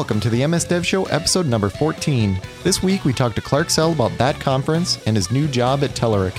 [0.00, 2.40] welcome to the MS Dev Show episode number 14.
[2.64, 5.90] This week we talked to Clark Sell about that conference and his new job at
[5.90, 6.34] Telerik.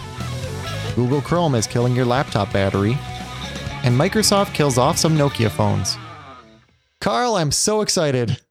[0.96, 2.98] Google Chrome is killing your laptop battery,
[3.84, 5.96] and Microsoft kills off some Nokia phones.
[7.02, 8.42] Carl, I'm so excited.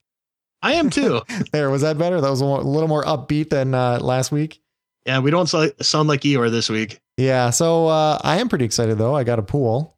[0.62, 1.22] I am too.
[1.50, 2.20] There, was that better?
[2.20, 4.62] That was a little more upbeat than uh, last week.
[5.06, 7.00] yeah, we don't sound like Eeyore this week.
[7.16, 9.16] Yeah, so uh, I am pretty excited though.
[9.16, 9.96] I got a pool.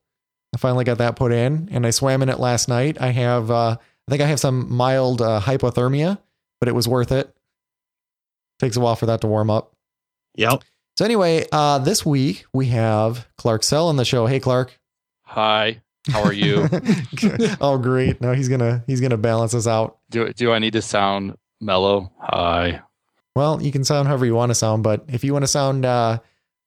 [0.54, 2.98] I finally got that put in, and I swam in it last night.
[2.98, 3.76] I have, uh,
[4.08, 6.18] I think I have some mild uh, hypothermia,
[6.60, 7.34] but it was worth it.
[8.58, 9.74] Takes a while for that to warm up.
[10.36, 10.64] Yep.
[10.96, 14.26] So anyway, uh, this week we have Clark Sell on the show.
[14.26, 14.78] Hey, Clark.
[15.24, 16.68] Hi, how are you?
[17.60, 18.20] oh, great.
[18.20, 19.98] No, he's gonna he's gonna balance us out.
[20.10, 22.12] do do I need to sound mellow?
[22.20, 22.82] Hi.
[23.34, 25.86] Well, you can sound however you want to sound, but if you want to sound
[25.86, 26.18] uh,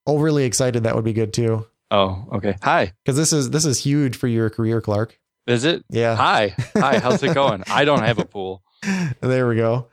[0.06, 1.66] overly excited, that would be good too.
[1.92, 2.56] Oh, okay.
[2.62, 2.92] Hi.
[3.04, 5.18] Because this is this is huge for your career, Clark.
[5.46, 5.84] Is it?
[5.90, 6.16] Yeah.
[6.16, 6.54] Hi.
[6.76, 6.98] Hi.
[6.98, 7.62] How's it going?
[7.70, 8.62] I don't have a pool.
[9.20, 9.88] there we go.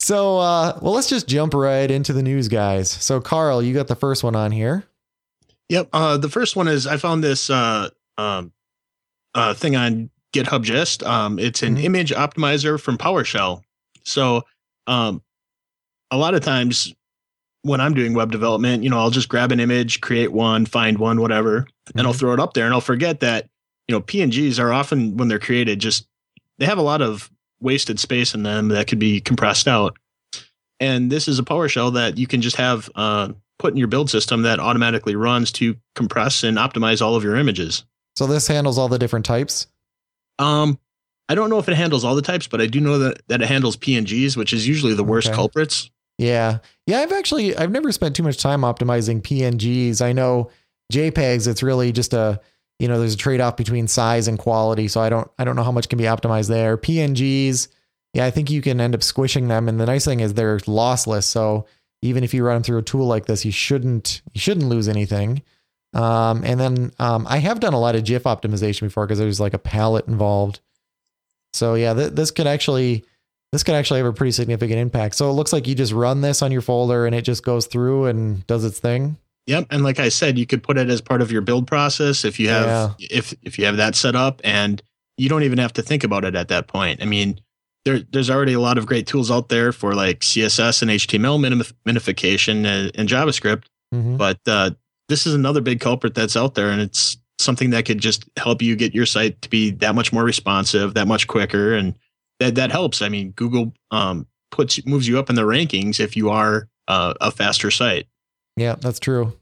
[0.00, 2.90] So, uh, well, let's just jump right into the news, guys.
[2.90, 4.84] So, Carl, you got the first one on here.
[5.68, 5.90] Yep.
[5.92, 8.52] Uh, the first one is I found this uh, um,
[9.34, 11.02] uh, thing on GitHub Gist.
[11.04, 11.84] Um, it's an Mhm.
[11.84, 13.62] image optimizer from PowerShell.
[14.04, 14.42] So,
[14.86, 15.22] um,
[16.10, 16.92] a lot of times
[17.62, 20.98] when I'm doing web development, you know, I'll just grab an image, create one, find
[20.98, 22.18] one, whatever, and I'll Mhm.
[22.18, 23.48] throw it up there, and I'll forget that
[23.88, 26.06] you know PNGs are often when they're created just
[26.58, 27.30] they have a lot of
[27.60, 29.96] wasted space in them that could be compressed out.
[30.80, 34.10] And this is a PowerShell that you can just have uh, put in your build
[34.10, 37.84] system that automatically runs to compress and optimize all of your images.
[38.16, 39.68] So, this handles all the different types.
[40.38, 40.78] Um,
[41.28, 43.40] I don't know if it handles all the types, but I do know that that
[43.40, 45.36] it handles PNGs, which is usually the worst Okay.
[45.36, 45.90] culprits.
[46.18, 46.58] Yeah.
[46.86, 46.98] Yeah.
[47.00, 50.02] I've actually, I've never spent too much time optimizing PNGs.
[50.02, 50.50] I know
[50.92, 52.40] JPEGs, it's really just a,
[52.82, 54.88] you know, there's a trade off between size and quality.
[54.88, 56.76] So, I don't, I don't know how much can be optimized there.
[56.76, 57.68] PNGs,
[58.12, 59.68] yeah, I think you can end up squishing them.
[59.68, 61.24] And the nice thing is they're lossless.
[61.24, 61.66] So,
[62.02, 64.88] even if you run them through a tool like this, you shouldn't, you shouldn't lose
[64.88, 65.42] anything.
[65.94, 69.40] Um, and then um, I have done a lot of GIF optimization before because there's
[69.40, 70.60] like a palette involved.
[71.52, 73.04] So yeah, th- this could actually
[73.52, 75.14] this could actually have a pretty significant impact.
[75.14, 77.66] So it looks like you just run this on your folder and it just goes
[77.66, 79.18] through and does its thing.
[79.46, 82.24] Yep, and like I said, you could put it as part of your build process
[82.24, 82.66] if you have
[83.00, 84.80] if if you have that set up, and
[85.16, 87.02] you don't even have to think about it at that point.
[87.02, 87.40] I mean,
[87.84, 91.38] there there's already a lot of great tools out there for like CSS and HTML
[91.40, 94.16] minif- minification and, and JavaScript, Mhm.
[94.16, 94.70] but uh,
[95.08, 98.62] this is another big culprit that's out there, and it's something that could just help
[98.62, 101.94] you get your site to be that much more responsive, that much quicker, and
[102.38, 103.02] that that helps.
[103.02, 107.14] I mean, Google um, puts moves you up in the rankings if you are uh,
[107.20, 108.06] a faster site.
[108.56, 109.32] Yeah, that's true.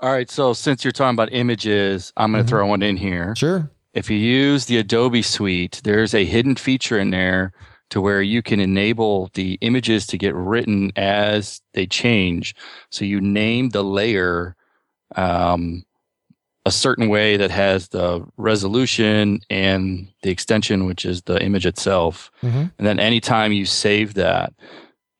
[0.00, 0.30] All right.
[0.30, 2.50] So since you're talking about images, I'm going to Mhm.
[2.50, 3.34] throw one in here.
[3.36, 3.70] Sure.
[3.94, 7.52] If you use the Adobe Suite, there's a hidden feature in there
[7.90, 12.54] to where you can enable the images to get written as they change.
[12.90, 14.56] So you name the layer
[15.16, 15.84] um,
[16.66, 22.30] a certain way that has the resolution and the extension, which is the image itself.
[22.42, 22.72] Mhm.
[22.78, 24.52] And then anytime you save that,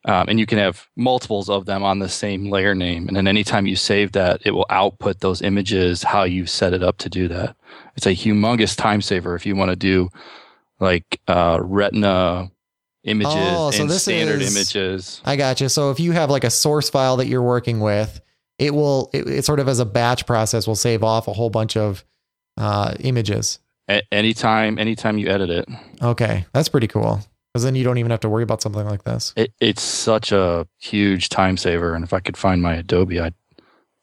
[0.06, 3.08] um, and you can have multiples of them on the same layer name.
[3.08, 6.82] And then anytime you save that, it will output those images how you set it
[6.82, 7.56] up to do that.
[7.96, 10.10] It's a humongous time saver if you want to do
[10.80, 12.50] like uh, retina
[13.04, 15.20] images Oh, so and this standard is- images.
[15.24, 15.68] I got you.
[15.68, 18.20] So if you have like a source file that you're working with,
[18.58, 21.50] it will it, it sort of as a batch process will save off a whole
[21.50, 22.04] bunch of
[22.56, 23.58] uh, images.
[23.90, 25.68] A- anytime, anytime you edit it,
[26.02, 27.20] Okay, that's pretty cool.
[27.54, 29.32] Because then you don't even have to worry about something like this.
[29.36, 31.94] it, it's such a huge time saver.
[31.94, 33.34] And if I could find my Adobe, I'd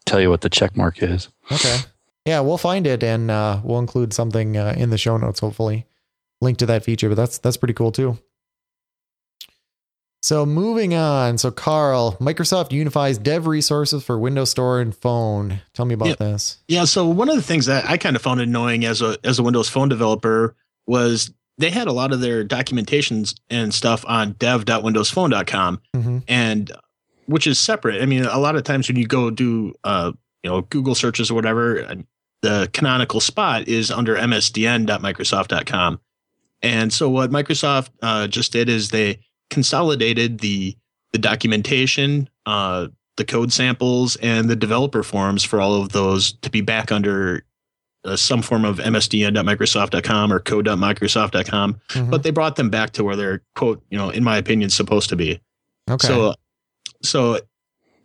[0.06, 1.28] tell you what the check mark is.
[1.51, 1.79] Okay.
[2.25, 5.85] Yeah, we'll find it and uh, we'll include something uh, in the show notes, hopefully,
[6.39, 7.09] link to that feature.
[7.09, 8.17] But that's that's pretty cool too.
[10.23, 11.38] So moving on.
[11.39, 15.62] So Carl, Microsoft unifies dev resources for Windows Store and Phone.
[15.74, 16.15] Tell me about Yeah.
[16.19, 16.59] this.
[16.68, 19.39] Yeah, so one of the things that I kind of found annoying as a as
[19.39, 20.56] a Windows Phone developer
[20.86, 21.31] was
[21.62, 26.72] they had a lot of their documentations and stuff on dev.windowsphone.com hmm and
[27.28, 28.02] which is separate.
[28.02, 30.12] I mean, a lot of times when you go do uh,
[30.44, 31.96] you know, Google searches or whatever,
[32.42, 36.00] the canonical spot is under msdn.microsoft.com.
[36.62, 39.19] And so what Microsoft uh, just did is they
[39.50, 40.78] consolidated the
[41.13, 42.88] the documentation, uh,
[43.18, 47.44] the code samples, and the developer forums for all of those to be back under
[48.03, 51.80] uh, some form of msdn.microsoft.com or code.microsoft.com.
[51.89, 52.09] Mhm.
[52.09, 55.09] But they brought them back to where they're quote, you know, in my opinion, supposed
[55.09, 55.39] to be.
[55.89, 56.07] okay.
[56.07, 56.33] So,
[57.03, 57.39] so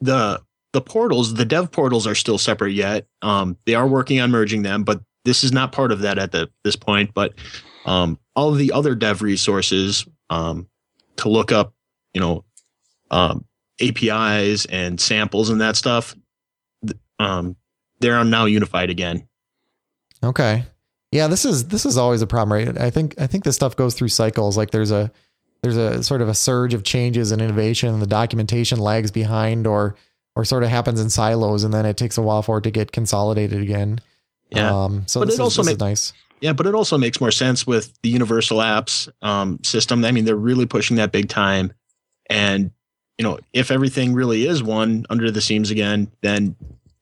[0.00, 0.40] the
[0.72, 3.06] the portals, the dev portals are still separate yet.
[3.22, 6.32] Um, they are working on merging them, but this is not part of that at
[6.32, 7.14] the this point.
[7.14, 7.34] But
[7.87, 10.69] um, all of the other dev resources um,
[11.16, 11.72] to look up,
[12.12, 12.44] you know,
[13.10, 13.44] um,
[13.81, 16.14] APIs and samples and that stuff,
[17.19, 17.56] um,
[18.00, 19.26] they're now unified again.
[20.26, 20.64] Okay.
[21.12, 22.78] Yeah, this is this is always a problem, right?
[22.78, 24.56] I think I think this stuff goes through cycles.
[24.56, 25.11] Like there's a
[25.62, 29.67] there's a sort of a surge of changes and innovation, and the documentation lags behind,
[29.67, 29.96] or
[30.34, 32.70] or sort of happens in silos, and then it takes a while for it to
[32.70, 34.00] get consolidated again.
[34.50, 34.84] Yeah.
[34.84, 36.12] Um, so But this, it is, also this ma- is nice.
[36.40, 40.05] Yeah, but it also makes more sense with the universal apps um, system.
[40.05, 41.72] I mean, they're really pushing that big time.
[42.29, 42.70] And,
[43.17, 46.55] you know, if everything really is one under the seams again, then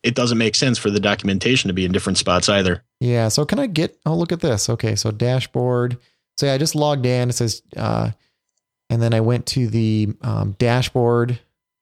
[0.05, 2.85] it doesn't make sense for the documentation to be in different spots either.
[3.01, 3.29] Yeah.
[3.29, 3.99] So can I get?
[4.05, 4.69] Oh, look at this.
[4.69, 4.95] Okay.
[4.95, 5.97] So dashboard.
[6.37, 7.31] So yeah, I just logged in.
[7.31, 8.11] It says, uh,
[8.91, 11.41] and then I went to the um, dashboard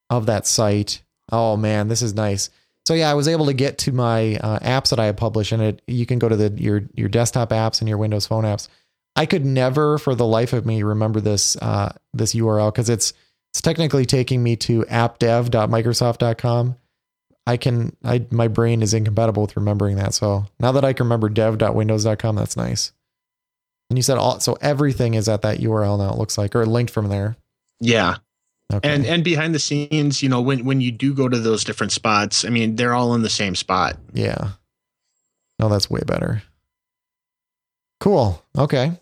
[0.09, 1.03] of that site.
[1.31, 2.49] Oh man, this is nice.
[2.87, 5.53] So yeah, I was able to get to my uh, apps that I have published,
[5.53, 8.45] and it you can go to the your your desktop apps and your Windows Phone
[8.45, 8.69] apps.
[9.15, 13.13] I could never, for the life of me, remember this uh, this URL because it's
[13.51, 16.77] it's technically taking me to appdev.microsoft.com.
[17.47, 20.15] I can I my brain is incompatible with remembering that.
[20.15, 22.93] So now that I can remember dev.windows.com, that's nice.
[23.91, 26.65] And you said all so everything is at that URL now, it looks like, or
[26.65, 27.37] linked from there.
[27.81, 28.17] Yeah.
[28.73, 28.89] Okay.
[28.89, 31.93] And and behind the scenes, you know, when when you do go to those different
[31.93, 33.97] spots, I mean, they're all in the same spot.
[34.13, 34.53] yeah.
[35.59, 36.43] No, that's way better.
[38.01, 38.43] Cool.
[38.59, 38.99] Okay.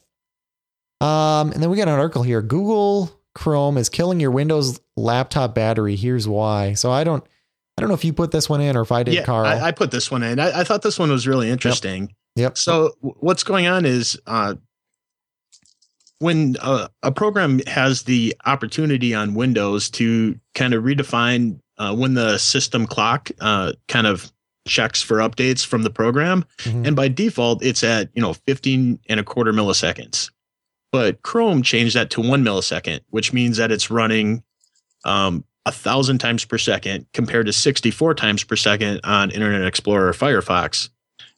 [1.01, 2.43] Um, and then we got an article here.
[2.43, 5.97] Google Chrome is killing your Windows laptop battery.
[5.97, 6.75] Here's why.
[6.75, 7.25] So I don't
[7.81, 9.47] I don't know if you put this one in or if I did, yeah, Carl.
[9.47, 10.39] I, I put this one in.
[10.39, 12.15] I, I thought this one was really interesting.
[12.37, 12.59] Yep.
[12.59, 14.55] So w- what's going on is uh,
[16.19, 22.15] when uh, a program has the opportunity on Windows to kind of redefine uh, when
[22.15, 24.31] the system clock uh, kind of
[24.69, 26.87] checks for updates from the program, Mhm.
[26.87, 30.31] and by default it's at you know 15 and a quarter milliseconds.
[30.93, 34.43] But Chrome changed that to one millisecond, which means that it's running
[35.05, 40.09] um, a thousand times per second compared to 64 times per second on Internet Explorer
[40.09, 40.89] or Firefox.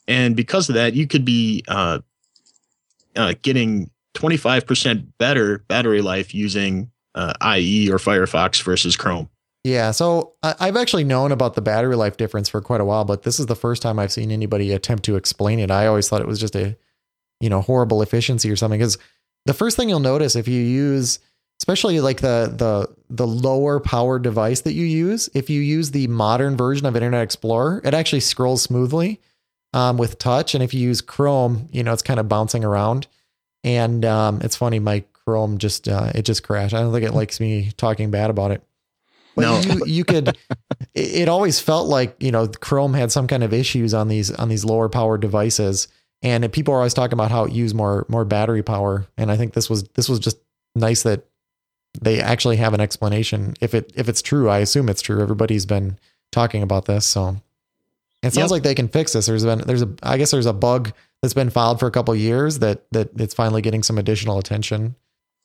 [0.06, 2.00] And because of that, you could be uh,
[3.16, 9.28] uh, getting 25% better battery life using uh, IE or Firefox versus Chrome.
[9.64, 13.22] Yeah, so I've actually known about the battery life difference for quite a while, but
[13.22, 15.70] this is the first time I've seen anybody attempt to explain it.
[15.70, 16.76] I always thought it was just a,
[17.40, 18.80] you know, horrible efficiency or something.
[18.80, 18.98] Because
[19.46, 21.20] the first thing you'll notice if you use,
[21.62, 26.08] especially like the the the lower power device that you use, if you use the
[26.08, 29.20] modern version of Internet Explorer, it actually scrolls smoothly
[29.72, 33.06] um, with touch, and if you use Chrome, you know, it's kind of bouncing around.
[33.62, 36.74] And um, it's funny, my Chrome just uh, it just crashed.
[36.74, 38.60] I don't think it likes me talking bad about it.
[39.36, 39.60] But No.
[39.60, 40.36] you, you could.
[40.94, 44.48] It, always felt like you know Chrome had some kind of issues on these on
[44.50, 45.88] these lower power devices,
[46.22, 49.06] and people are always talking about how it used more more battery power.
[49.16, 50.38] And I think this was this was just
[50.74, 51.24] nice that
[52.00, 53.54] they actually have an explanation.
[53.60, 55.20] If it if it's true, I assume it's true.
[55.20, 55.98] Everybody's been
[56.30, 57.36] talking about this, so
[58.22, 58.50] it sounds Yep.
[58.50, 59.26] like they can fix this.
[59.26, 62.14] There's been there's a I guess there's a bug that's been filed for a couple
[62.16, 64.94] years that that it's finally getting some additional attention.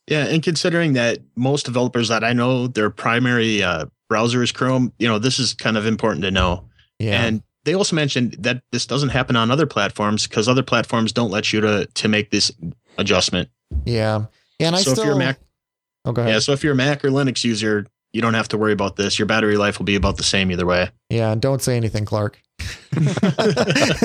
[0.09, 4.93] Yeah, and considering that most developers that I know, their primary uh, browser is Chrome,
[4.99, 6.63] you know, this is kind of important to know.
[6.97, 7.21] Yeah.
[7.23, 11.29] And they also mentioned that this doesn't happen on other platforms because other platforms don't
[11.29, 12.51] let you to to make this
[12.97, 13.49] adjustment.
[13.85, 14.23] yeah.
[14.59, 14.67] Yeah.
[14.67, 15.39] And I so still if you're a Mac,
[16.07, 16.33] Oh, go ahead.
[16.33, 18.95] yeah, so if you're a Mac or Linux user, you don't have to worry about
[18.95, 19.19] this.
[19.19, 20.89] Your battery life will be about the same either way.
[21.09, 22.39] Yeah, and don't say anything, Clark.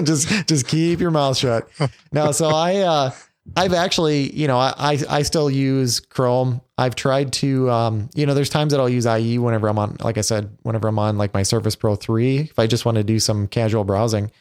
[0.02, 1.68] just just keep your mouth shut.
[2.10, 3.10] No, so I uh
[3.56, 6.60] I've actually, you know, I I, I still use Chrome.
[6.76, 9.96] I've tried to um, you know, there's times that I'll use IE whenever I'm on
[10.00, 12.96] like I said, whenever I'm on like my Surface Pro 3 if I just want
[12.96, 14.32] to do some casual browsing.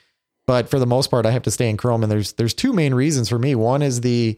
[0.47, 2.73] But for the most part, I have to stay in Chrome and there's there's two
[2.73, 3.53] main reasons for me.
[3.53, 4.37] One is the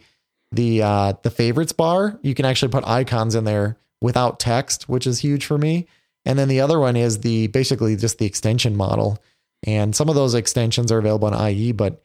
[0.54, 2.20] the uh the favorites bar.
[2.22, 5.88] You can actually put icons in there without text, which is huge for me.
[6.26, 9.22] And then the other one is the basically just the extension model.
[9.66, 12.02] And some of those extensions are available in IE, but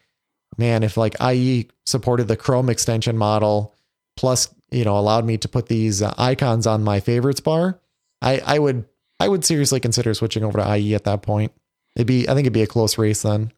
[0.56, 3.74] man, if like IE supported the Chrome extension model
[4.16, 7.80] plus, you know, allowed me to put these uh, icons on my favorites bar,
[8.22, 8.84] I, I would
[9.20, 11.52] I would seriously consider switching over to IE at that point.
[11.96, 13.52] It'd be I think it'd be a close race then.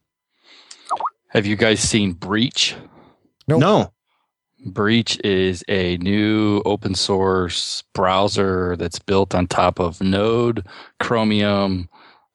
[1.29, 2.75] Have you guys seen Breach?
[3.47, 3.61] Nope.
[3.61, 3.93] No.
[4.67, 10.67] Breach is a new open source browser that's built on top of Node,
[10.99, 11.89] Chromium,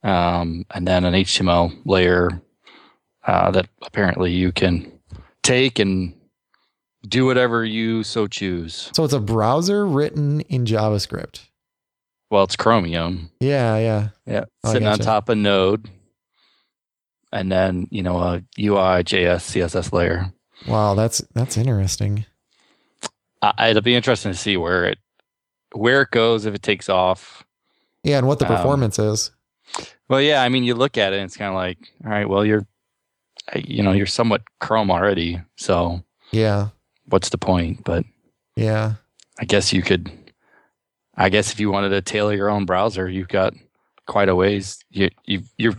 [0.04, 2.42] um, and then an HTML layer
[3.28, 4.92] uh, that apparently you can
[5.44, 6.14] take and
[7.08, 8.90] do whatever you so choose.
[8.96, 11.48] So it's a browser written in JavaScript.
[12.32, 13.30] Well, it's Chromium.
[13.40, 14.10] Yeah, yeah.
[14.26, 15.88] Yeah, Oh, sitting on top of Node,
[17.32, 20.32] and then you know a UI, JS, CSS layer.
[20.68, 22.26] Wow, that's that's interesting.
[23.42, 24.98] I, it'll be interesting to see where it
[25.74, 27.44] where it goes if it takes off.
[28.04, 29.32] Yeah, and what the Um, performance is.
[30.08, 32.30] Well, yeah, I mean, you look at it and it's kind of like, all right,
[32.30, 32.66] well, you're,
[33.56, 36.70] you know, you're somewhat Chrome already, so Yeah,
[37.08, 37.84] what's the point?
[37.84, 38.06] But
[38.56, 38.94] yeah,
[39.40, 40.12] I guess you could,
[41.18, 43.54] I guess if you wanted to tailor your own browser, you've got
[44.06, 44.80] quite a ways.
[44.92, 45.76] You you you're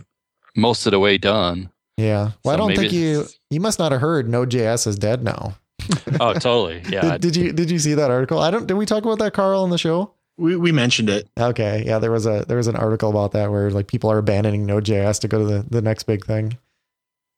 [0.55, 1.69] most of the way done.
[1.97, 2.31] Yeah.
[2.43, 5.55] Well, I don't think you you must not have heard Node.js is dead now.
[6.19, 6.81] Oh, totally.
[6.89, 7.17] Yeah.
[7.17, 8.39] Did, did you did you see that article?
[8.39, 8.65] I don't.
[8.67, 10.13] Did we talk about that, Carl, on the show?
[10.37, 11.27] We we mentioned it.
[11.39, 14.17] Okay, yeah, there was a there was an article about that where like people are
[14.17, 16.57] abandoning Node.js to go to the, the next big thing.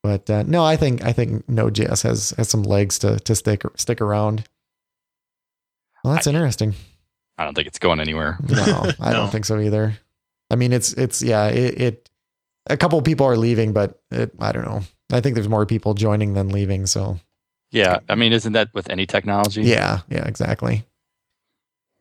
[0.03, 3.63] But uh, no, I think I think Node.js has has some legs to to stick
[3.75, 4.45] stick around.
[6.03, 6.73] Well, that's I- interesting.
[7.37, 8.37] I don't think it's going anywhere.
[8.49, 9.17] No, I No.
[9.17, 9.97] don't think so either.
[10.51, 12.08] I mean, it's it's yeah, it, it
[12.67, 14.81] a couple of people are leaving, but it, I don't know.
[15.11, 16.85] I think there's more people joining than leaving.
[16.85, 17.19] So
[17.71, 17.99] Yeah.
[18.09, 19.63] I mean, isn't that with any technology?
[19.63, 20.83] yeah, yeah, exactly.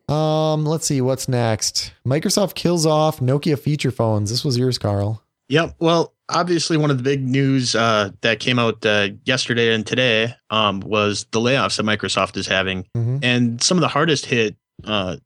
[0.09, 1.93] Um, let's see what's next.
[2.07, 4.31] Microsoft kills off Nokia feature phones.
[4.31, 5.23] This was yours, Carl.
[5.51, 5.77] Yep.
[5.81, 10.35] Well, obviously, one of the big news uh, that came out uh, yesterday and today
[10.51, 13.21] um, was the layoffs that Microsoft is having, Mhm.
[13.23, 15.17] and some of the hardest hit uh,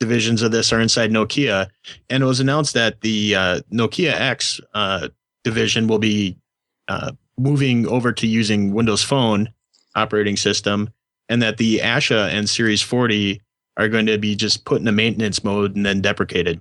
[0.00, 1.68] divisions of this are inside Nokia.
[2.08, 5.08] And it was announced that the uh, Nokia X uh,
[5.44, 6.36] division will be
[6.88, 9.52] uh, moving over to using Windows Phone
[9.94, 10.90] operating system,
[11.28, 13.40] and that the Asha and Series 40
[13.76, 16.60] are going to be just put in a maintenance mode and then deprecated.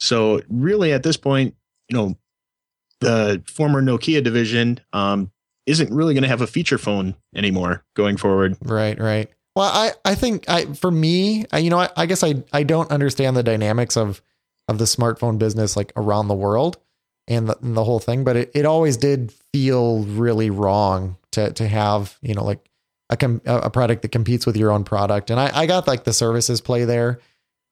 [0.00, 1.54] So, really, at this point,
[1.88, 2.16] you know,
[3.00, 5.30] the former Nokia division um,
[5.66, 8.56] isn't really going to have a feature phone anymore going forward.
[8.62, 9.30] Right, right.
[9.58, 12.62] Well, I, I think I, for me, I, you know, I, I guess I, I
[12.62, 14.22] don't understand the dynamics of,
[14.68, 16.78] of the smartphone business like around the world
[17.26, 21.52] and the, and the whole thing, but it, it always did feel really wrong to,
[21.54, 22.70] to have, you know, like
[23.10, 25.28] a, com, a product that competes with your own product.
[25.28, 27.18] And I, I got like the services play there,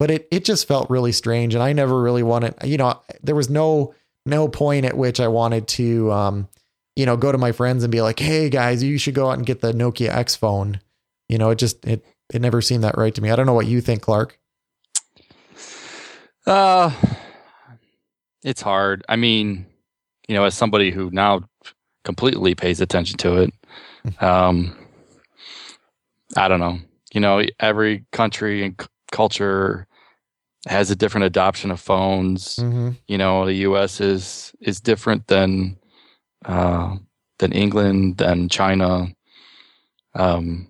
[0.01, 1.55] but it, it just felt really strange.
[1.55, 5.29] And I never really wanted, you know, there was no, no point at which I
[5.29, 6.49] wanted to, um,
[6.97, 9.39] you know, go to my friends and be like, Hey guys, you should go out
[9.39, 10.81] and get the Nokia X phone.
[11.29, 13.31] You know, it just, it, it never seemed that right to me.
[13.31, 14.39] I don't know what you think, Clark.
[16.47, 16.91] Uh,
[18.43, 19.05] it's hard.
[19.09, 19.67] I mean,
[20.29, 21.43] you know, as somebody who now
[22.05, 23.55] completely pays attention to it,
[24.23, 24.77] um,
[26.37, 26.79] I don't know.
[27.13, 29.87] You know, every country and c- culture
[30.67, 32.57] has a different adoption of phones.
[32.57, 32.91] Mm-hmm.
[33.09, 34.01] You know, the U.S.
[34.01, 35.79] is is different than
[36.45, 36.97] uh,
[37.39, 39.09] than England, than China.
[40.15, 40.69] Um,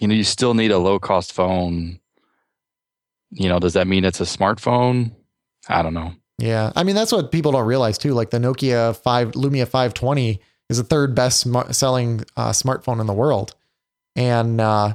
[0.00, 2.00] you know, you still need a low cost phone.
[3.30, 5.12] You know, does that mean it's a smartphone?
[5.68, 6.14] I don't know.
[6.38, 6.72] Yeah.
[6.74, 8.14] I mean, that's what people don't realize too.
[8.14, 10.40] Like the Nokia 5 Lumia 520
[10.70, 13.54] is the third best smart selling uh, smartphone in the world.
[14.16, 14.94] And, uh,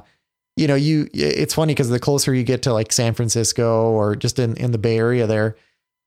[0.56, 4.16] you know, you, it's funny because the closer you get to like San Francisco or
[4.16, 5.56] just in, in the Bay Area there,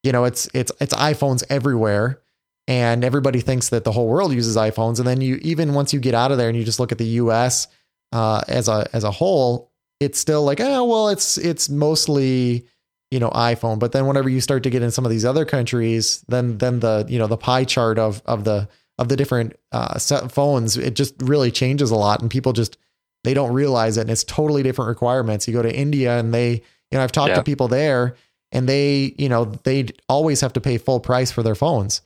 [0.03, 2.21] you know, it's, it's, it's iPhones everywhere.
[2.67, 4.99] And everybody thinks that the whole world uses iPhones.
[4.99, 6.97] And then you, even once you get out of there and you just look at
[6.97, 7.67] the US,
[8.11, 12.65] uh, as a, as a whole, it's still like, oh, well, it's, it's mostly,
[13.11, 13.79] you know iphone.
[13.79, 16.79] But then whenever you start to get in some of these other countries then then
[16.79, 20.77] the you know the pie chart of of the of the different uh set phones
[20.77, 22.21] it just really changes a lot.
[22.21, 22.77] And people just
[23.23, 24.01] they don't realize it.
[24.01, 25.47] And it's totally different requirements.
[25.47, 26.61] You go to india and they you
[26.93, 27.35] know i've talked Yeah.
[27.37, 28.15] to people there
[28.51, 32.03] and they you know they always have to pay full price for their phones.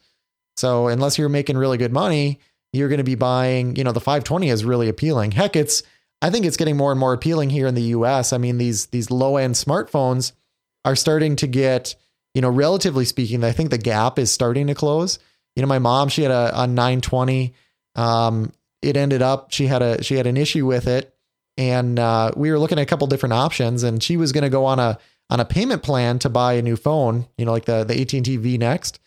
[0.56, 2.40] So unless you're making really good money
[2.74, 5.84] you're going to be buying you know the 520 is really appealing heck it's
[6.22, 8.88] i think it's getting more and more appealing here in the us i mean these
[8.88, 10.34] these low end smartphones
[10.86, 11.96] are starting to get,
[12.34, 15.20] you know, relatively speaking, I think the gap is starting to close.
[15.56, 17.54] You know, my mom, she had a, a 920.
[17.96, 18.52] Um,
[18.82, 21.16] it ended up she had a she had an issue with it,
[21.58, 24.50] and uh, we were looking at a couple different options, and she was going to
[24.50, 24.98] go on a
[25.30, 28.14] on a payment plan to buy a new phone, you know, like the the AT
[28.14, 29.00] and T V Next,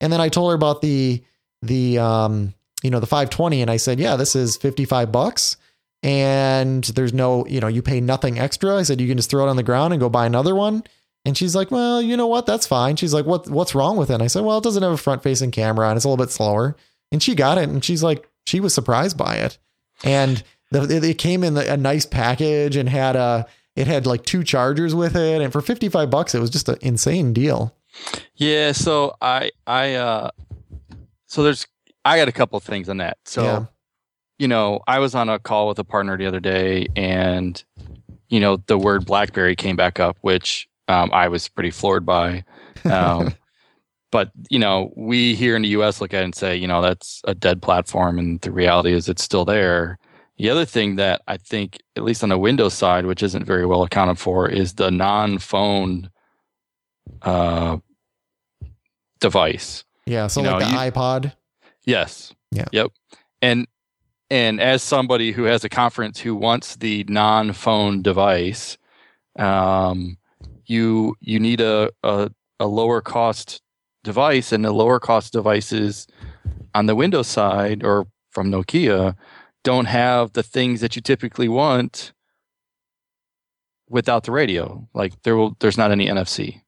[0.00, 1.22] and then I told her about the
[1.60, 5.56] the um you know the 520, and I said, yeah, this is 55 bucks
[6.02, 8.76] and there's no, you know, you pay nothing extra.
[8.76, 10.84] I said you can just throw it on the ground and go buy another one.
[11.24, 12.46] And she's like, "Well, you know what?
[12.46, 14.82] That's fine." She's like, "What what's wrong with it?" And I said, "Well, it doesn't
[14.82, 16.76] have a front-facing camera and it's a little bit slower."
[17.10, 19.58] And she got it and she's like she was surprised by it.
[20.04, 24.44] And the, it came in a nice package and had a it had like two
[24.44, 27.74] chargers with it and for 55 bucks it was just an insane deal.
[28.36, 30.30] Yeah, so I I uh
[31.26, 31.66] so there's
[32.08, 33.18] I got a couple things on that.
[33.24, 33.64] So Yeah.
[34.38, 37.62] you know, I was on a call with a partner the other day and
[38.28, 42.44] you know, the word BlackBerry came back up, which um, I was pretty floored by.
[42.84, 43.34] Um,
[44.12, 46.80] but you know, we here in the US look at it and say, you know,
[46.82, 49.98] that's a dead platform and the reality is it's still there.
[50.38, 53.66] The other thing that I think, at least on the Windows side, which isn't very
[53.66, 56.10] well accounted for, is the non-phone
[57.22, 57.78] uh,
[59.20, 59.84] device.
[60.06, 61.32] Yeah, so You like know, the you- iPod.
[61.88, 62.34] Yes.
[62.50, 62.66] Yeah.
[62.70, 62.92] Yep.
[63.40, 63.66] And
[64.30, 68.76] and as somebody who has a conference who wants the non-phone device,
[69.38, 70.18] um,
[70.66, 72.30] you you need a, a
[72.60, 73.62] a lower cost
[74.04, 76.06] device, and the lower cost devices
[76.74, 79.16] on the Windows side or from Nokia
[79.64, 82.12] don't have the things that you typically want
[83.88, 84.86] without the radio.
[84.92, 86.60] Like there will there's not any NFC.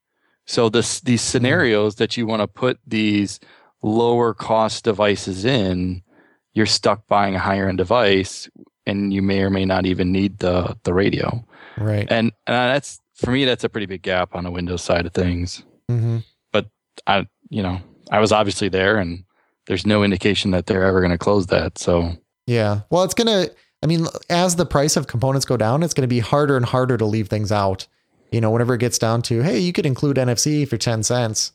[0.47, 3.39] So this these scenarios that you want to put these
[3.83, 6.03] lower cost devices in,
[6.53, 8.49] you're stuck buying a higher end device
[8.87, 11.45] and you may or may not even need the the radio.
[11.79, 12.07] Right.
[12.11, 15.13] And and that's for me that's a pretty big gap on the Windows side of
[15.13, 15.63] things.
[15.89, 16.19] hmm
[17.07, 19.25] I you know, I was obviously there and
[19.67, 21.79] there's no indication that they're ever going to close that.
[21.79, 22.81] So Yeah.
[22.91, 23.49] Well, it's gonna.
[23.83, 26.97] I mean, as the price of components go down, it's gonna be harder and harder
[26.99, 27.87] to leave things out.
[28.31, 31.53] You know, whenever it gets down to, hey, you could include NFC for ten cents.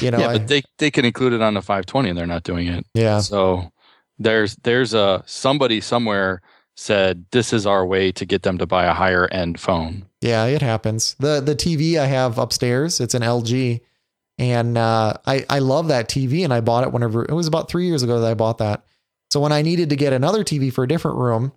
[0.00, 2.26] You know, yeah, I- but they they can include it on the 520 and they're
[2.26, 2.86] not doing it.
[2.94, 3.70] yeah, So
[4.18, 6.40] there's there's a somebody somewhere
[6.76, 10.06] said this is our way to get them to buy a higher end phone.
[10.20, 11.14] yeah, it happens.
[11.20, 13.80] the The TV I have upstairs, it's an LG,
[14.38, 17.68] and uh, I I love that TV, and I bought it whenever it was about
[17.68, 18.84] three years ago that I bought that.
[19.30, 21.52] So when I needed to get another TV for a different room,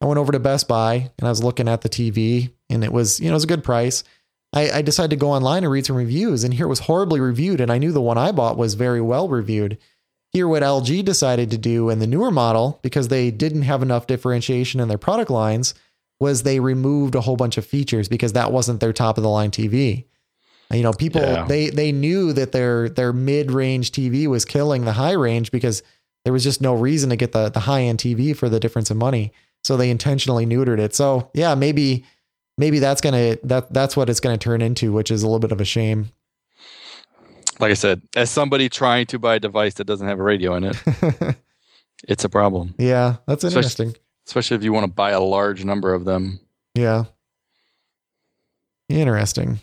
[0.00, 2.92] I went over to Best Buy and I was looking at the TV, and it
[2.92, 4.02] was you know it was a good price.
[4.52, 7.20] I, I decided to go online and read some reviews, and here it was horribly
[7.20, 9.78] reviewed, and I knew the one I bought was very well reviewed.
[10.32, 14.06] Here, what LG decided to do in the newer model, because they didn't have enough
[14.06, 15.74] differentiation in their product lines,
[16.20, 19.30] was they removed a whole bunch of features because that wasn't their top of the
[19.30, 20.04] line TV.
[20.70, 21.46] You know, people Yeah.
[21.46, 25.82] they they knew that their their mid range TV was killing the high range because
[26.24, 28.90] there was just no reason to get the the high end TV for the difference
[28.90, 29.32] in money.
[29.64, 30.94] So they intentionally neutered it.
[30.94, 32.04] So yeah, maybe
[32.58, 35.52] maybe that's gonna that that's what it's gonna turn into, which is a little bit
[35.52, 36.10] of a shame.
[37.60, 40.54] Like I said, as somebody trying to buy a device that doesn't have a radio
[40.56, 40.76] in it,
[42.08, 43.94] it's a problem, yeah, that's Especially- interesting.
[44.26, 46.38] especially if you want to buy a large number of them.
[46.74, 47.04] Yeah.
[48.88, 49.60] Interesting.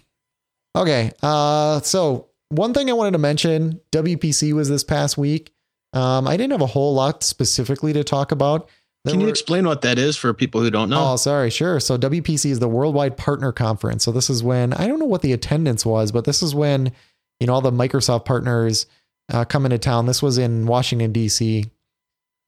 [0.75, 1.12] Okay.
[1.23, 5.51] Uh, so one thing I wanted to mention, WPC was this past week.
[5.93, 8.69] Um, I didn't have a whole lot specifically to talk about.
[9.05, 11.13] There Can you were- explain what that is for people who don't know?
[11.13, 11.49] Oh, sorry.
[11.51, 11.79] Sure.
[11.79, 14.03] So WPC is the Worldwide Partner Conference.
[14.03, 16.91] So this is when I don't know what the attendance was, but this is when
[17.39, 18.87] you know all the Microsoft partners
[19.31, 20.07] uh, come into town.
[20.07, 21.65] This was in Washington D.C.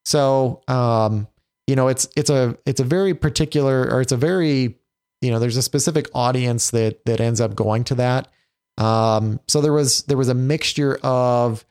[0.05, 1.27] So um,
[1.67, 4.75] you know it's it's a it's a very particular or it's a very
[5.21, 8.29] you know there's a specific audience that that ends up going to that.
[8.77, 11.65] Um, so there was there was a mixture of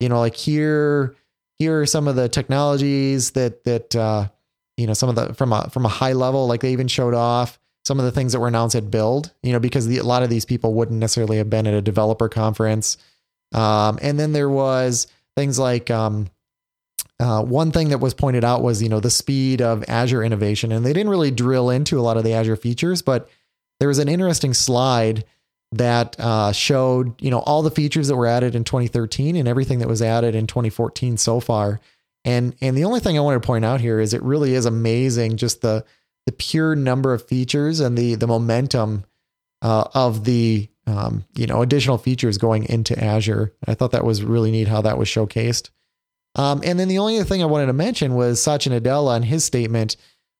[0.00, 1.14] you know like here
[1.58, 4.28] here are some of the technologies that that uh,
[4.76, 7.14] you know some of the from a from a high level like they even showed
[7.14, 10.04] off some of the things that were announced at build you know because the, a
[10.04, 12.96] lot of these people wouldn't necessarily have been at a developer conference.
[13.52, 15.06] Um, and then there was
[15.36, 16.30] things like um,
[17.20, 20.72] uh, one thing that was pointed out was you know the speed of azure innovation.
[20.72, 23.28] And they didn't really drill into a lot of the azure features but
[23.82, 25.24] there was an interesting slide
[25.72, 29.80] that uh, showed you know all the features that were added in 2013 and everything
[29.80, 31.80] that was added in 2014 so far
[32.24, 34.66] and and the only thing I want to point out here is it really is
[34.66, 35.84] amazing just the
[36.26, 39.04] the pure number of features and the the momentum
[39.60, 43.52] uh, of the um, you know additional features going into Azure.
[43.66, 45.70] I thought that was really neat how that was showcased.
[46.34, 49.22] Um, and then the only other thing I wanted to mention was Satya Nadella in
[49.22, 49.96] his statement.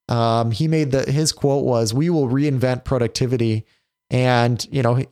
[0.08, 3.66] Um, he made the his quote was, "We will reinvent productivity,"
[4.10, 5.02] and you know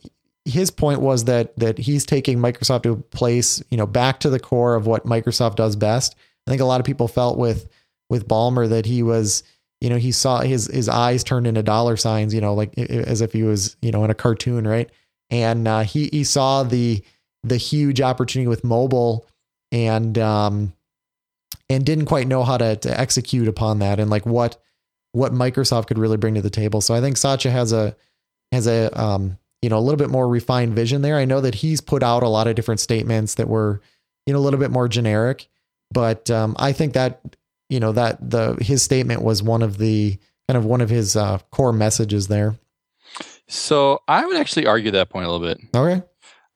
[0.45, 4.31] his point was that that he's taking Microsoft to a place you know back to
[4.31, 6.17] the core of what Microsoft does best.
[6.47, 7.69] I think a lot of people felt with
[8.09, 9.43] with Ballmer that he was
[9.81, 13.21] you know he saw his his eyes turned into dollar signs you know like as
[13.21, 14.91] if he was you know in a cartoon right
[15.31, 17.03] and uh, he he saw the
[17.43, 19.27] the huge opportunity with mobile
[19.73, 20.73] and um
[21.69, 24.61] and didn't quite know how to, to execute upon that and like what
[25.13, 26.81] what Microsoft could really bring to the table.
[26.81, 27.97] So I think Satya has a
[28.53, 31.17] has a um you know a little bit more refined vision there.
[31.17, 33.81] I know that he's put out a lot of different statements that were
[34.27, 35.49] you know a little bit more generic,
[35.93, 37.21] but um I think that
[37.69, 41.17] you know that the his statement was one of the kind of one of his
[41.17, 42.57] uh, core messages there.
[43.47, 45.61] So I would actually argue that point a little bit.
[45.75, 46.03] Okay.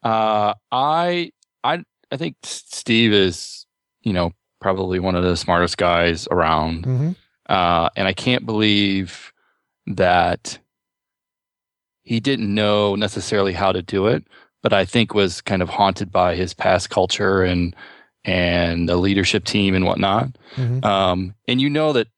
[0.03, 1.31] Uh, I
[1.63, 3.67] I I think Steve is
[4.03, 7.13] you know probably one of the smartest guys around, hmm
[7.49, 9.33] uh, and I can't believe
[9.87, 10.59] that
[12.03, 14.25] he didn't know necessarily how to do it,
[14.63, 17.77] but I think was kind of haunted by his past culture and
[18.25, 20.37] and the leadership team and whatnot.
[20.57, 22.09] hmm Um, and you know that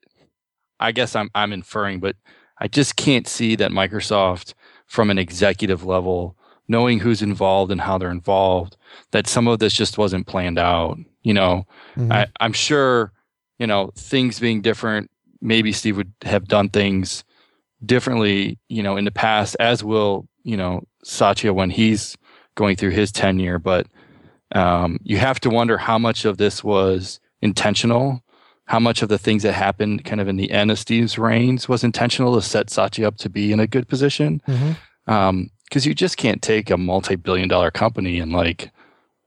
[0.81, 2.16] I guess I'm I'm inferring, but
[2.59, 4.55] I just can't see that Microsoft
[4.87, 6.37] from an executive level,
[6.69, 8.77] knowing who's involved and how they're involved,
[9.11, 10.99] that some of this just wasn't planned out.
[11.23, 11.66] You know,
[11.97, 12.12] Mhm.
[12.12, 13.12] I, I'm sure,
[13.59, 17.25] you know, things being different, maybe Steve would have done things
[17.85, 22.16] differently, you know, in the past, as will, you know, Satya when he's
[22.55, 23.59] going through his tenure.
[23.59, 23.87] But
[24.54, 28.22] um, you have to wonder how much of this was intentional,
[28.66, 31.68] how much of the things that happened kind of in the end of Steve's reigns
[31.68, 34.40] was intentional to set Satya up to be in a good position.
[34.46, 34.76] Mhm.
[35.06, 38.70] Um, because you just can't take a multi-billion dollar company and like,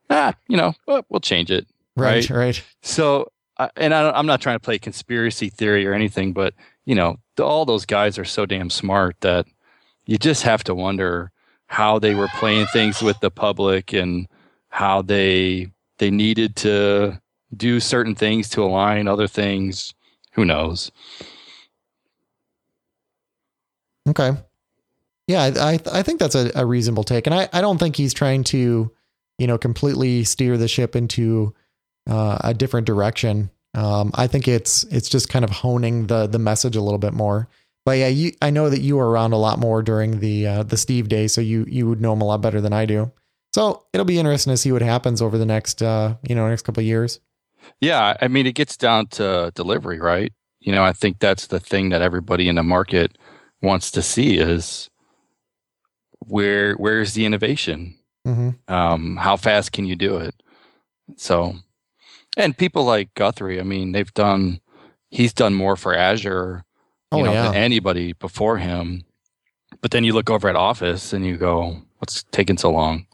[0.10, 1.68] ah, you know, well, we'll change it.
[1.98, 2.64] Right, right.
[2.82, 6.54] So, I- and I, don't- I'm not trying to play conspiracy theory or anything, but
[6.86, 9.46] you know, the, all those guys are so damn smart that
[10.06, 11.32] you just have to wonder
[11.68, 14.28] how they were playing things with the public and
[14.70, 17.20] how they they needed to
[17.56, 19.94] do certain things to align other things.
[20.34, 20.92] Who knows?
[24.08, 24.32] Okay.
[25.28, 27.96] Yeah, I I, I think that's a, a reasonable take, and I, I don't think
[27.96, 28.92] he's trying to,
[29.38, 31.54] you know, completely steer the ship into
[32.10, 33.52] uh, a different direction.
[33.76, 37.14] Um, I think it's it's just kind of honing the the message a little bit
[37.14, 37.48] more.
[37.86, 40.64] But yeah, you I know that you were around a lot more during the uh,
[40.64, 43.12] the Steve days, so you you would know him a lot better than I do.
[43.54, 46.64] So it'll be interesting to see what happens over the next uh, you know next
[46.64, 47.20] couple of years.
[47.82, 50.32] Yeah, I mean, it gets down to delivery, right?
[50.60, 53.18] You know, I think that's the thing that everybody in the market
[53.62, 54.90] wants to see is
[56.20, 57.96] where where's the innovation?
[58.26, 60.36] hmm Um, how fast can you do it?
[61.18, 61.56] So,
[62.38, 64.62] and people like Guthrie, I mean, they've done.
[65.12, 66.64] He's done more for Azure,
[67.12, 69.06] you Oh know, yeah, than anybody before him.
[69.82, 73.08] But then you look over at Office and you go, "What's taking so long?"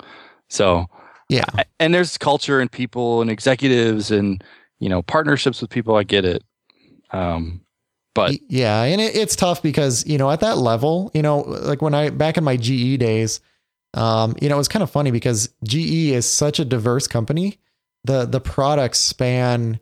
[0.49, 0.87] So,
[1.29, 1.45] yeah.
[1.79, 4.43] And there's culture and people and executives and
[4.79, 5.95] you know partnerships with people.
[5.95, 6.43] I get it,
[7.11, 7.61] um,
[8.13, 11.81] but yeah, and it, it's tough because you know at that level, you know, like
[11.81, 13.41] when I back in my GE days,
[13.93, 17.57] um, you know, it was kind of funny because GE is such a diverse company.
[18.03, 19.79] The the products span,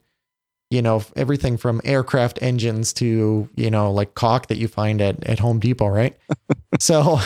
[0.69, 5.23] you know, everything from aircraft engines to you know like caulk that you find at
[5.26, 6.17] at Home Depot, right?
[6.80, 7.19] so,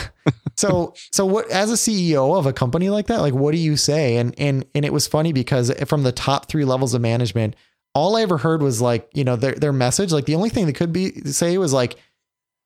[0.56, 3.76] so so what as a CEO of a company like that, like what do you
[3.76, 4.16] say?
[4.16, 7.56] And and and it was funny because from the top three levels of management
[7.94, 10.12] all I ever heard was like, you know, their their message.
[10.12, 11.96] Like the only thing they could be say was like,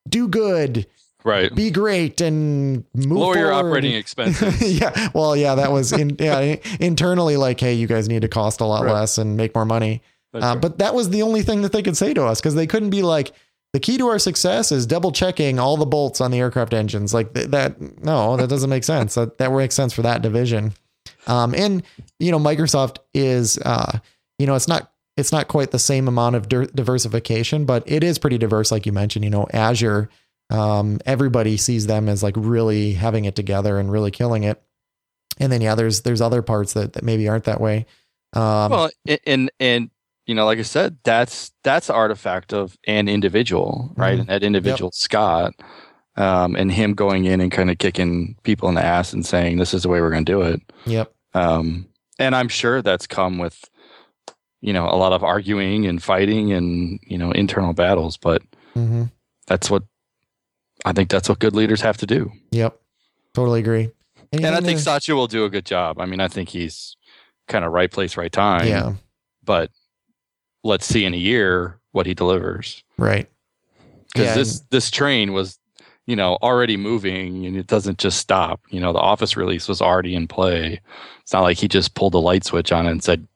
[0.08, 0.86] do good,
[1.24, 4.60] right, be great, and move lower your operating expenses.
[4.80, 5.08] yeah.
[5.14, 8.66] Well, yeah, that was in yeah, internally like, hey, you guys need to cost a
[8.66, 8.92] lot Right.
[8.92, 10.02] less and make more money.
[10.34, 12.66] Uh, but that was the only thing that they could say to us because they
[12.66, 13.32] couldn't be like,
[13.72, 17.14] the key to our success is double checking all the bolts on the aircraft engines.
[17.14, 19.14] Like th- that, no, that doesn't make sense.
[19.14, 20.74] That that makes sense for that division.
[21.26, 21.82] Um, and
[22.18, 23.98] you know, Microsoft is, uh,
[24.38, 28.18] you know, it's not it's not quite the same amount of diversification, but it is
[28.18, 29.24] pretty diverse, like you mentioned.
[29.24, 30.08] You know, Azure,
[30.50, 34.62] um, everybody sees them as like really having it together and really killing it.
[35.38, 37.86] And then yeah, there's there's other parts that, that maybe aren't that way.
[38.34, 38.90] Um, well,
[39.26, 39.90] and and
[40.26, 44.16] you know, like I said, that's that's artifact of an individual, right?
[44.16, 44.20] Mhm.
[44.20, 45.54] And that individual, Scott,
[46.16, 49.58] um, and him going in and kind of kicking people in the ass and saying,
[49.58, 51.12] "This is the way we're going to do it." yep.
[51.34, 51.86] Um,
[52.18, 53.64] and I'm sure that's come with,
[54.60, 58.16] you know, a lot of arguing and fighting and you know internal battles.
[58.16, 58.42] But
[58.74, 59.04] hmm
[59.48, 59.82] that's what
[60.84, 61.10] I think.
[61.10, 62.30] That's what good leaders have to do.
[62.52, 62.78] Yep.
[63.34, 63.90] Totally agree.
[64.32, 65.98] And I think to- Satya will do a good job.
[66.00, 66.96] I mean, I think he's
[67.48, 68.66] kind of right place, right time.
[68.66, 68.92] yeah,
[69.44, 69.70] But
[70.64, 72.82] let's see in a year what he delivers.
[72.98, 73.28] right.
[74.12, 75.58] Because Yeah, this this train was,
[76.06, 78.60] you know, already moving and it doesn't just stop.
[78.68, 80.80] You know, the office release was already in play.
[81.22, 83.26] It's not like he just pulled a light switch on it and said,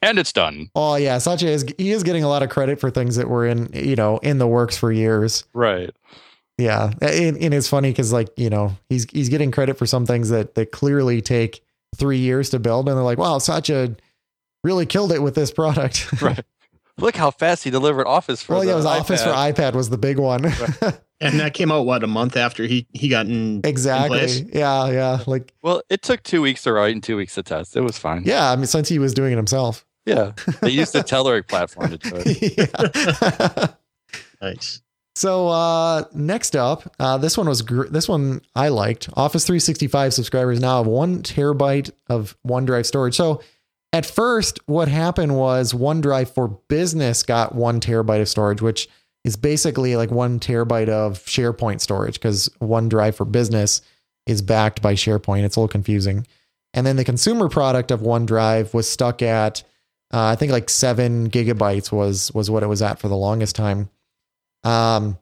[0.00, 0.70] and it's done.
[0.74, 3.46] Oh yeah, Satya is he is getting a lot of credit for things that were
[3.46, 5.44] in you know in the works for years.
[5.52, 5.90] Right.
[6.58, 10.06] Yeah, and, and it's funny because like you know he's he's getting credit for some
[10.06, 11.62] things that that clearly take
[11.96, 13.96] three years to build, and they're like, wow, Satya
[14.64, 16.08] really killed it with this product.
[16.22, 16.44] Right.
[16.98, 19.54] Look how fast he delivered Office for well, yeah, it the was Office for iPad.
[19.54, 20.44] iPad was the big one.
[21.24, 23.62] And that came out what a month after he he got in.
[23.62, 23.70] place?
[23.70, 24.50] exactly.
[24.52, 25.20] Yeah, yeah.
[25.24, 27.76] Like Well, it took two weeks to write and two weeks to test.
[27.76, 28.24] It was fine.
[28.24, 29.86] yeah, I mean since he was doing it himself.
[30.04, 30.32] Yeah.
[30.62, 32.58] They used the Telerik platform to do it.
[32.58, 33.66] yeah.
[34.42, 34.82] Nice.
[35.14, 39.08] So uh, next up, uh, this one was gr- this one I liked.
[39.14, 43.14] Office 365 subscribers now have one terabyte of OneDrive storage.
[43.14, 43.42] So
[43.92, 48.88] at first, what happened was OneDrive for Business got one terabyte of storage, which
[49.24, 53.82] is basically like one terabyte of SharePoint storage because OneDrive for Business
[54.26, 55.44] is backed by SharePoint.
[55.44, 56.26] It's a little confusing.
[56.74, 59.62] And then the consumer product of OneDrive was stuck at,
[60.12, 63.54] uh, I think like seven gigabytes was was what it was at for the longest
[63.54, 63.90] time.
[64.64, 65.18] Um,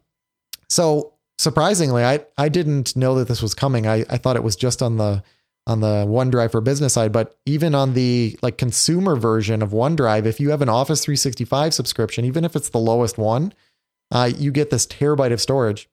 [0.68, 3.87] so surprisingly, I I didn't know that this was coming.
[3.87, 5.24] I I thought it was just on the
[5.66, 10.27] on the OneDrive for business side, but even on the like consumer version of OneDrive,
[10.27, 13.53] if you have an Office 365 subscription, even if it's the lowest one,
[14.11, 15.88] uh, you get this terabyte of storage.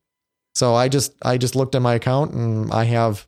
[0.55, 3.27] So I just I just looked at my account and I have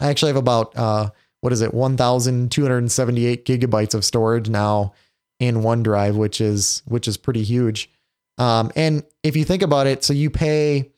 [0.00, 4.94] I actually have about uh, what is it 1,278 gigabytes of storage now
[5.38, 7.90] in OneDrive, which is which is pretty huge.
[8.38, 10.90] Um, and if you think about it, so you pay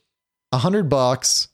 [0.52, 1.48] a hundred bucks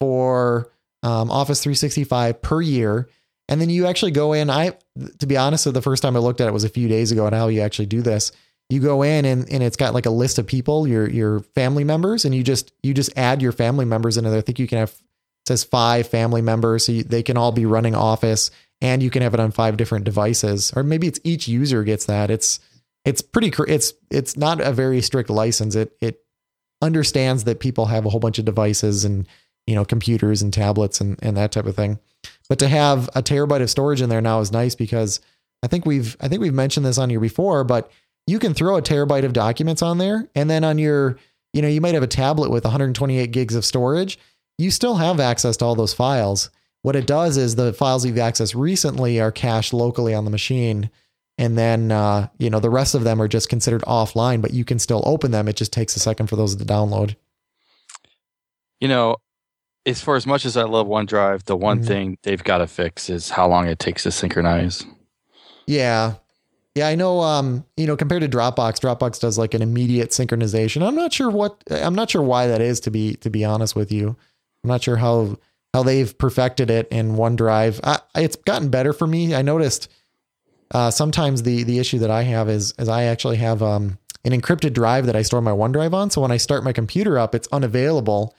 [0.00, 0.72] for
[1.04, 3.08] um, Office 365 per year.
[3.48, 4.48] And then you actually go in.
[4.48, 4.72] I,
[5.18, 7.26] to be honest, the first time I looked at it was a few days ago
[7.26, 8.32] and how you actually do this.
[8.70, 11.84] You go in and, and it's got like a list of people, your your family
[11.84, 14.38] members, and you just you just add your family members into there.
[14.38, 17.52] I think you can have it says five family members, so you, they can all
[17.52, 21.20] be running Office, and you can have it on five different devices, or maybe it's
[21.22, 22.30] each user gets that.
[22.30, 22.58] It's
[23.04, 25.74] it's pretty it's it's not a very strict license.
[25.74, 26.24] It it
[26.80, 29.28] understands that people have a whole bunch of devices and
[29.66, 31.98] you know, computers and tablets and, and that type of thing.
[32.48, 35.20] But to have a terabyte of storage in there now is nice because
[35.62, 37.90] I think we've I think we've mentioned this on here before, but
[38.26, 41.18] you can throw a terabyte of documents on there and then on your,
[41.52, 44.18] you know, you might have a tablet with 128 gigs of storage.
[44.58, 46.50] You still have access to all those files.
[46.82, 50.90] What it does is the files you've accessed recently are cached locally on the machine.
[51.36, 54.64] And then, uh, you know, the rest of them are just considered offline, but you
[54.64, 55.48] can still open them.
[55.48, 57.16] It just takes a second for those to download.
[58.80, 59.16] You know,
[59.86, 61.86] as far as much as I love OneDrive, the one mm-hmm.
[61.86, 64.84] thing they've got to fix is how long it takes to synchronize.
[65.66, 66.14] Yeah.
[66.74, 70.84] Yeah, I know um, you know, compared to Dropbox, Dropbox does like an immediate synchronization.
[70.84, 73.76] I'm not sure what I'm not sure why that is to be to be honest
[73.76, 74.16] with you.
[74.64, 75.38] I'm not sure how
[75.72, 77.78] how they've perfected it in OneDrive.
[77.84, 79.36] I, it's gotten better for me.
[79.36, 79.88] I noticed
[80.72, 84.32] uh, sometimes the the issue that I have is is I actually have um, an
[84.32, 86.10] encrypted drive that I store my OneDrive on.
[86.10, 88.34] So when I start my computer up, it's unavailable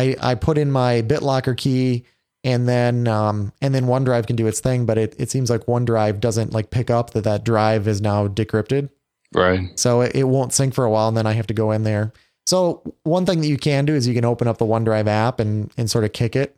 [0.00, 2.04] I, I put in my BitLocker key
[2.42, 5.66] and then um, and then OneDrive can do its thing, but it, it seems like
[5.66, 8.88] OneDrive doesn't like pick up that that drive is now decrypted.
[9.34, 9.78] Right.
[9.78, 11.82] So it, it won't sync for a while, and then I have to go in
[11.82, 12.12] there.
[12.46, 15.38] So one thing that you can do is you can open up the OneDrive app
[15.38, 16.56] and and sort of kick it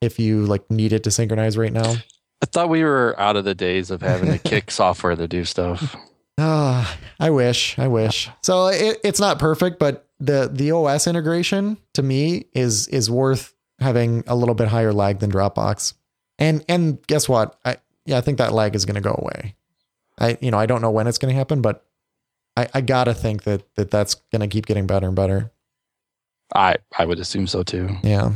[0.00, 1.94] if you like need it to synchronize right now.
[2.42, 5.44] I thought we were out of the days of having to kick software to do
[5.44, 5.96] stuff.
[6.38, 8.28] Ah, uh, I wish, I wish.
[8.42, 13.54] So it, it's not perfect, but the the OS integration to me is is worth
[13.80, 15.94] having a little bit higher lag than Dropbox.
[16.38, 17.58] And and guess what?
[17.64, 19.54] I yeah, I think that lag is going to go away.
[20.18, 21.84] I you know, I don't know when it's going to happen, but
[22.56, 25.50] I I got to think that that that's going to keep getting better and better.
[26.54, 27.88] I I would assume so too.
[28.02, 28.32] Yeah.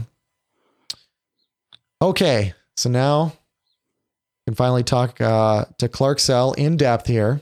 [2.01, 7.40] Okay, so now we can finally talk uh, to Clark Sell in depth here.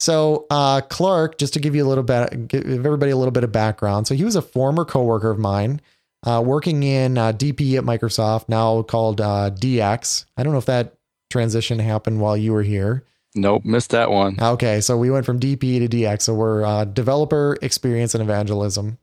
[0.00, 3.44] So uh, Clark, just to give you a little bit, give everybody a little bit
[3.44, 4.06] of background.
[4.06, 5.80] So he was a former coworker of mine,
[6.24, 10.24] uh, working in uh, DP at Microsoft, now called uh, DX.
[10.36, 10.94] I don't know if that
[11.30, 13.04] transition happened while you were here.
[13.34, 14.36] Nope, missed that one.
[14.40, 16.22] Okay, so we went from DP to DX.
[16.22, 18.98] So we're uh, developer experience and evangelism.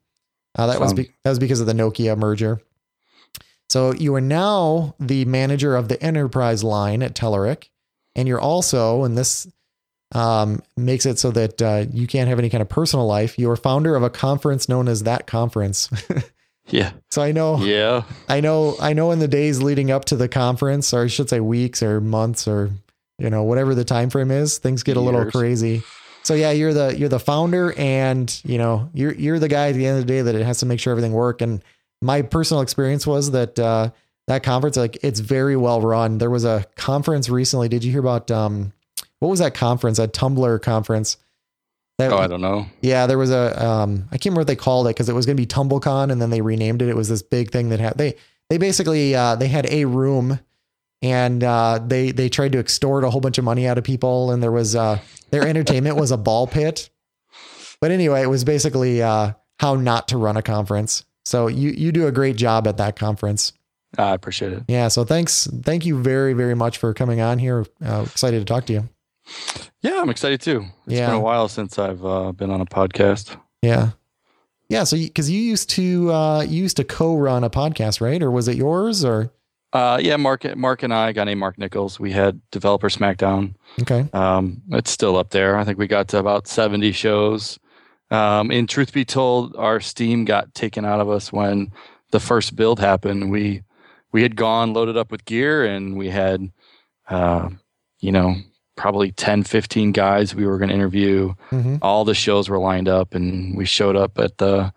[0.55, 2.59] Uh, that was be- that was because of the Nokia merger.
[3.69, 7.69] So you are now the manager of the enterprise line at Telerik,
[8.15, 9.47] and you're also, and this
[10.13, 13.37] um, makes it so that uh, you can't have any kind of personal life.
[13.37, 15.89] You're founder of a conference known as that conference.
[16.67, 16.91] yeah.
[17.09, 17.57] So I know.
[17.57, 18.03] Yeah.
[18.29, 18.75] I know.
[18.79, 19.11] I know.
[19.11, 22.47] In the days leading up to the conference, or I should say weeks or months
[22.47, 22.71] or
[23.19, 25.01] you know whatever the time frame is, things get Years.
[25.01, 25.83] a little crazy.
[26.23, 29.75] So yeah, you're the you're the founder, and you know you're you're the guy at
[29.75, 31.41] the end of the day that it has to make sure everything work.
[31.41, 31.63] And
[32.01, 33.89] my personal experience was that uh,
[34.27, 36.17] that conference, like it's very well run.
[36.17, 37.67] There was a conference recently.
[37.69, 38.31] Did you hear about?
[38.31, 38.73] Um,
[39.19, 39.97] what was that conference?
[39.97, 41.17] That Tumblr conference.
[41.97, 42.67] That, oh, I don't know.
[42.81, 45.25] Yeah, there was a um, I can't remember what they called it because it was
[45.25, 46.89] going to be TumbleCon, and then they renamed it.
[46.89, 48.15] It was this big thing that had they
[48.49, 50.39] they basically uh, they had a room,
[51.01, 54.29] and uh, they they tried to extort a whole bunch of money out of people,
[54.31, 54.99] and there was uh,
[55.31, 56.91] their entertainment was a ball pit.
[57.81, 61.03] But anyway, it was basically uh, how not to run a conference.
[61.25, 63.53] So you you do a great job at that conference.
[63.97, 64.63] I appreciate it.
[64.67, 64.89] Yeah.
[64.89, 67.65] So thanks, thank you very very much for coming on here.
[67.83, 68.89] Uh, excited to talk to you.
[69.81, 70.65] Yeah, I'm excited too.
[70.85, 71.07] It's yeah.
[71.07, 73.39] been a while since I've uh, been on a podcast.
[73.61, 73.91] Yeah.
[74.69, 78.21] Yeah, so because you, you, used to uh, you used to co-run a podcast, right?
[78.21, 79.05] Or was it yours?
[79.05, 79.31] Or
[79.71, 83.55] uh, yeah, Mark, Mark and I, a guy named Mark Nichols, we had Developer Smackdown.
[83.81, 85.57] Okay, um, it's still up there.
[85.57, 87.59] I think we got to about seventy shows.
[88.11, 91.71] Um, in truth be told, our steam got taken out of us when
[92.11, 93.31] the first build happened.
[93.31, 93.63] We
[94.11, 96.51] we had gone loaded up with gear, and we had,
[97.07, 97.49] uh,
[97.99, 98.35] you know,
[98.77, 101.33] probably 10, 15 guys we were going to interview.
[101.51, 101.77] Mm-hmm.
[101.81, 104.71] All the shows were lined up, and we showed up at the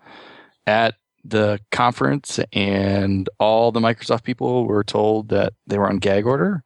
[0.67, 6.25] at the conference, and all the Microsoft people were told that they were on gag
[6.25, 6.63] order,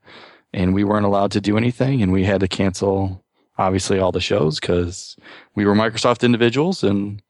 [0.54, 3.24] and we weren't allowed to do anything, and we had to cancel
[3.58, 5.16] obviously all the shows because
[5.56, 7.22] we were Microsoft individuals, and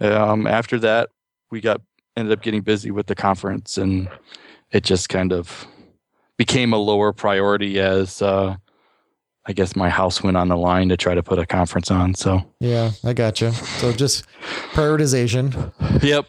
[0.00, 1.10] um, after that,
[1.50, 1.80] we got
[2.16, 4.08] ended up getting busy with the conference, and
[4.70, 5.66] it just kind of
[6.36, 8.56] became a lower priority as uh,
[9.46, 12.14] I guess my house went on the line to try to put a conference on.
[12.14, 13.52] So Yeah, I gotcha.
[13.52, 14.24] So just
[14.72, 15.72] prioritization.
[16.02, 16.26] yep,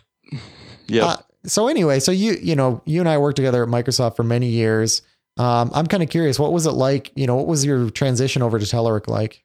[0.87, 1.03] yep.
[1.03, 4.23] Uh, so anyway, so you you know you and I worked together at Microsoft for
[4.23, 5.01] many years.
[5.37, 7.11] Um, I'm kind of curious, what was it like?
[7.15, 9.43] You know, what was your transition over to Telerik like?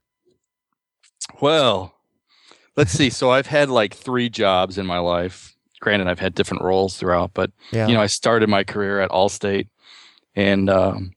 [1.40, 1.94] Well,
[2.76, 3.10] let's see.
[3.10, 5.54] So I've had like three jobs in my life.
[5.80, 9.10] Granted, I've had different roles throughout, but Yeah, you know, I started my career at
[9.10, 9.68] Allstate,
[10.34, 11.12] and um,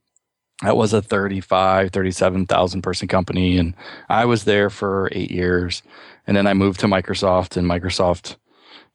[0.61, 3.73] that was a 35, 37,000 person company, and
[4.09, 5.81] I was there for eight years,
[6.27, 8.35] and then I moved to Microsoft, and Microsoft,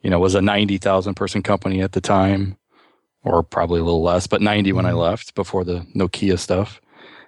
[0.03, 2.57] you know, was a 90,000 person company at the time,
[3.25, 5.01] or probably a little less, but 90 when I Mhm.
[5.01, 6.81] left before the Nokia stuff,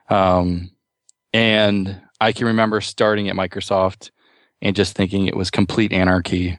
[0.09, 0.71] um,
[1.33, 4.11] and I can remember starting at Microsoft
[4.63, 6.59] and just thinking it was complete anarchy.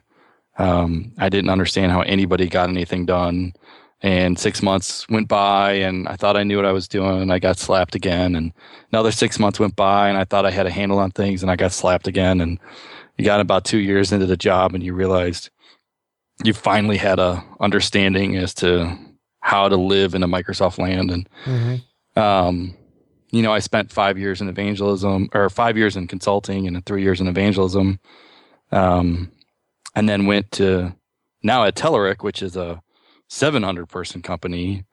[0.58, 3.52] Um, I didn't understand how anybody got anything done.
[4.02, 7.20] And six months went by, and I thought I knew what I was doing.
[7.20, 8.34] And I got slapped again.
[8.34, 8.52] And
[8.92, 11.50] another six months went by, and I thought I had a handle on things, and
[11.50, 12.40] I got slapped again.
[12.40, 12.58] And
[13.18, 15.50] you got about two years into the job, and you realized
[16.42, 18.96] you finally had a understanding as to
[19.40, 21.10] how to live in a Microsoft land.
[21.10, 21.82] And Mhm.
[22.16, 22.74] um,
[23.30, 27.02] you know, I spent five years in evangelism, or five years in consulting, and three
[27.02, 28.00] years in evangelism,
[28.72, 29.30] um,
[29.94, 30.94] and then went to
[31.42, 32.82] now at Telerik, which is a
[33.30, 34.84] 700 person company.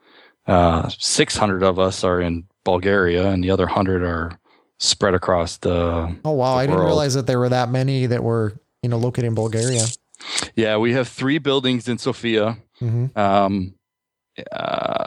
[0.45, 4.39] Uh, 600 of us are in Bulgaria, and the other 100 are
[4.79, 6.15] spread across the.
[6.23, 8.97] Oh wow, the I didn't realize that there were that many that were you know
[8.97, 9.85] located in Bulgaria.
[10.55, 12.57] Yeah, we have three buildings in Sofia.
[12.79, 13.73] hmm Um,
[14.51, 15.05] uh,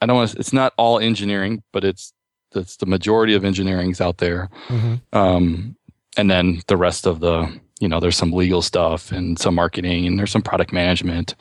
[0.00, 0.38] I don't want to.
[0.38, 2.12] It's not all engineering, but it's
[2.54, 4.50] it's the majority of engineering's out there.
[4.68, 5.76] hmm um,
[6.16, 10.06] and then the rest of the you know there's some legal stuff and some marketing
[10.06, 11.34] and there's some product management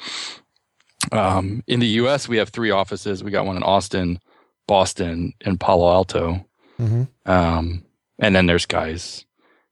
[1.12, 3.24] um, in the us we have three offices.
[3.24, 4.20] We got one in austin
[4.68, 6.46] boston and palo alto.
[6.78, 7.86] Hmm um,
[8.20, 9.26] and then there's guys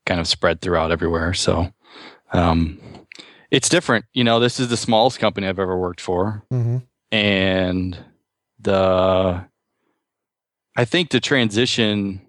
[0.06, 1.34] kind of spread throughout everywhere.
[1.34, 1.72] So
[2.34, 2.80] um,
[3.50, 4.06] it's different.
[4.14, 6.44] You know this is the smallest company i've ever worked for.
[6.50, 6.78] Hmm
[7.12, 7.98] and
[8.60, 9.46] the
[10.78, 12.22] i think the transition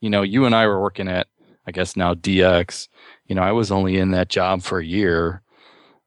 [0.00, 1.26] you know you and i were working at
[1.66, 2.88] i guess now dx
[3.26, 5.42] you know i was only in that job for a year.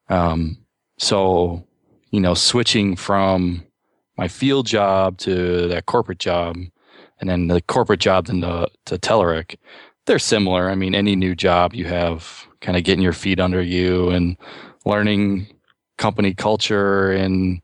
[0.10, 0.58] Um
[0.98, 1.68] so
[2.14, 3.64] you know switching from
[4.18, 6.56] my field job to that corporate job
[7.20, 9.56] and then the corporate job into to Telerik,
[10.06, 10.70] they're similar.
[10.70, 14.38] I mean, any new job you have kind of getting your feet under you and
[14.86, 15.48] learning
[15.98, 17.62] company culture and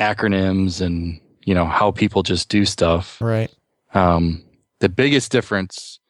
[0.00, 3.18] acronyms and you know how people just do stuff.
[3.20, 3.50] Right.
[3.94, 4.44] Um,
[4.80, 6.00] the biggest difference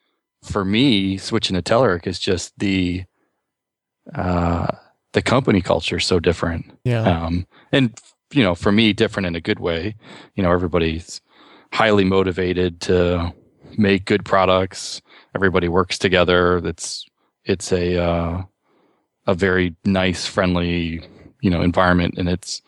[0.42, 3.04] for me switching to Telerik is just the
[4.14, 4.68] uh,
[5.16, 6.70] the company culture is so different.
[6.84, 7.00] Yeah.
[7.00, 7.98] Um, and
[8.32, 9.94] you know, for me, different in a good way.
[10.34, 11.22] You know, everybody's
[11.72, 13.32] highly motivated to
[13.78, 15.00] make good products.
[15.34, 16.60] Everybody works together.
[16.60, 17.06] That's
[17.46, 18.42] it's a uh,
[19.26, 21.00] a very nice, friendly,
[21.40, 22.60] you know, environment, and it's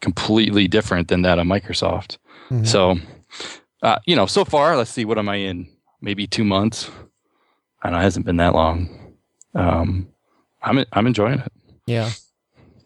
[0.00, 2.18] completely different than that of Microsoft.
[2.50, 2.64] Mhm.
[2.64, 3.00] So,
[3.82, 5.66] uh, you know, so far, let's see, what am I in?
[6.00, 6.88] Maybe two months.
[7.82, 9.16] I know it hasn't been that long.
[9.56, 10.08] Um,
[10.62, 11.52] I'm I'm enjoying it.
[11.86, 12.10] Yeah.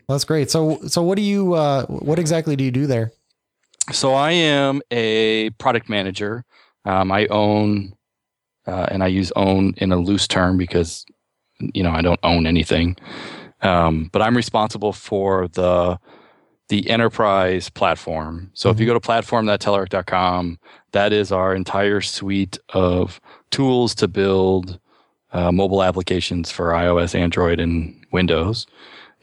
[0.08, 0.50] That's great.
[0.50, 3.12] So so what do you uh what exactly do you do there?
[3.92, 6.44] So I am a product manager.
[6.84, 7.94] Um, I own,
[8.66, 11.04] uh, and I use own in a loose term because,
[11.58, 12.96] you know, I don't own anything.
[13.62, 15.98] Um, but I'm responsible for the
[16.68, 18.48] the enterprise platform.
[18.54, 20.58] So if you go to platform.telerik.com,
[20.92, 23.20] that is our entire suite of
[23.50, 24.79] tools to build
[25.33, 28.66] uh, mobile applications for iOS, Android, and Windows.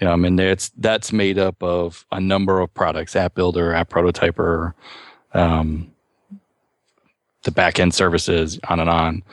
[0.01, 4.73] Um, and it's that's made up of a number of products: App Builder, App Prototyper,
[5.33, 5.91] um,
[7.43, 9.23] the backend services, on and on.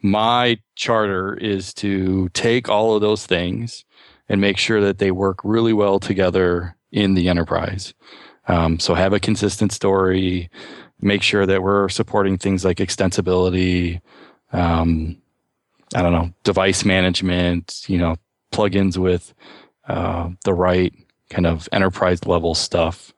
[0.00, 3.84] My charter is to take all of those things
[4.28, 7.94] and make sure that they work really well together in the enterprise.
[8.48, 10.50] Um, so have a consistent story.
[11.00, 14.00] Make sure that we're supporting things like extensibility.
[14.52, 15.18] Um,
[15.94, 17.84] I don't know, device management.
[17.86, 18.16] You know,
[18.52, 19.34] plugins with
[19.88, 20.92] uh, the right
[21.30, 23.12] kind of enterprise level stuff.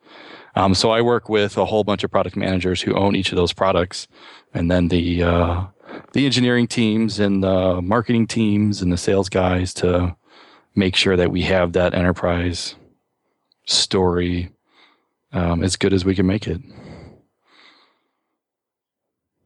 [0.54, 3.36] Um, so I work with a whole bunch of product managers who own each of
[3.36, 4.08] those products,
[4.54, 5.64] and then the uh,
[6.12, 10.16] the engineering teams and the marketing teams and the sales guys to
[10.74, 12.74] make sure that we have that enterprise
[13.66, 14.50] story
[15.32, 16.60] um, as good as we can make it.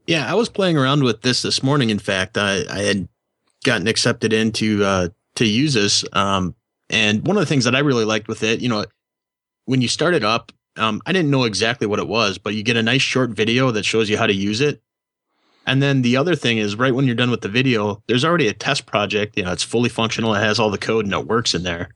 [0.07, 1.91] Yeah, I was playing around with this this morning.
[1.91, 3.09] In fact, I, I had
[3.65, 6.55] gotten accepted into uh, to use this, um,
[6.91, 8.85] and one of the things that I really liked with it, you know,
[9.65, 12.63] when you start it up, um, I didn't know exactly what it was, but you
[12.63, 14.83] get a nice short video that shows you how to use it.
[15.67, 18.49] And then the other thing is, right when you're done with the video, there's already
[18.49, 19.37] a test project.
[19.37, 20.35] You know, it's fully functional.
[20.35, 21.91] It has all the code and it works in there.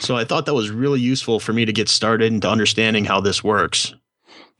[0.00, 3.20] So I thought that was really useful for me to get started into understanding how
[3.20, 3.94] this works.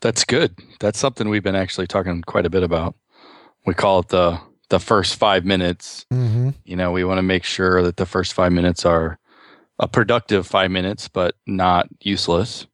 [0.01, 0.57] That's good.
[0.79, 2.95] That's something we've been actually talking quite a bit about.
[3.67, 4.41] We call it the
[4.71, 6.07] the first five minutes.
[6.13, 6.51] Mm-hmm.
[6.65, 9.19] You know, we want to make sure that the first five minutes are
[9.79, 12.67] a productive five minutes, but not useless.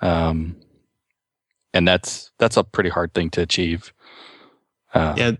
[0.00, 0.56] Um,
[1.74, 3.92] and that's that's a pretty hard thing to achieve.
[4.92, 5.32] Uh, yeah,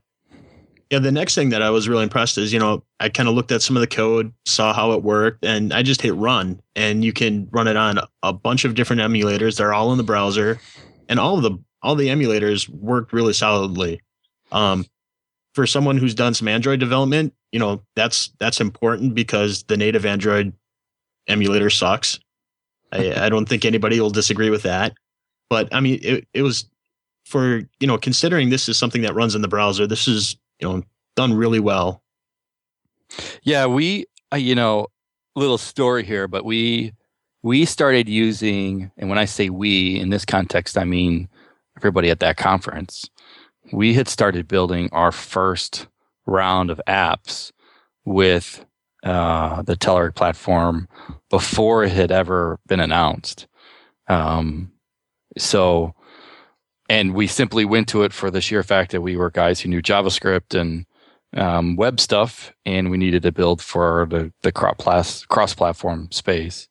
[0.90, 0.98] yeah.
[0.98, 3.52] The next thing that I was really impressed is, you know, I kind of looked
[3.52, 7.04] at some of the code, saw how it worked, and I just hit run, and
[7.04, 9.58] you can run it on a bunch of different emulators.
[9.58, 10.58] They're all in the browser,
[11.08, 14.00] and all of the all the emulators worked really solidly.
[14.52, 14.86] Um,
[15.54, 20.06] for someone who's done some Android development, you know, that's that's important because the native
[20.06, 20.52] Android
[21.28, 22.18] emulator sucks.
[22.90, 24.94] I, I don't think anybody will disagree with that.
[25.50, 26.68] But I mean, it, it was
[27.26, 29.86] for you know considering this is something that runs in the browser.
[29.86, 30.82] This is you know
[31.16, 32.02] done really well.
[33.42, 34.86] Yeah, we uh, you know
[35.36, 36.92] little story here, but we
[37.42, 41.28] we started using, and when I say we in this context, I mean
[41.76, 43.10] everybody at that conference.
[43.72, 45.86] We had started building our first
[46.26, 47.52] round of apps
[48.04, 48.64] with
[49.02, 50.88] uh, the Telerik platform
[51.30, 53.46] before it had ever been announced.
[54.08, 54.72] Um,
[55.38, 55.94] so,
[56.88, 59.68] and we simply went to it for the sheer fact that we were guys who
[59.68, 60.86] knew JavaScript and
[61.34, 66.68] um, web stuff, and we needed to build for the the cross cross platform space.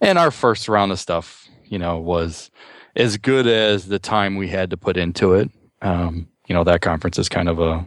[0.00, 2.50] And our first round of stuff, you know, was
[2.96, 5.50] as good as the time we had to put into it.
[5.82, 7.84] Um, you know, that conference is kind of a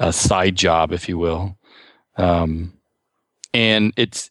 [0.00, 1.56] a side job, if you will.
[2.16, 2.74] Um,
[3.52, 4.30] and it's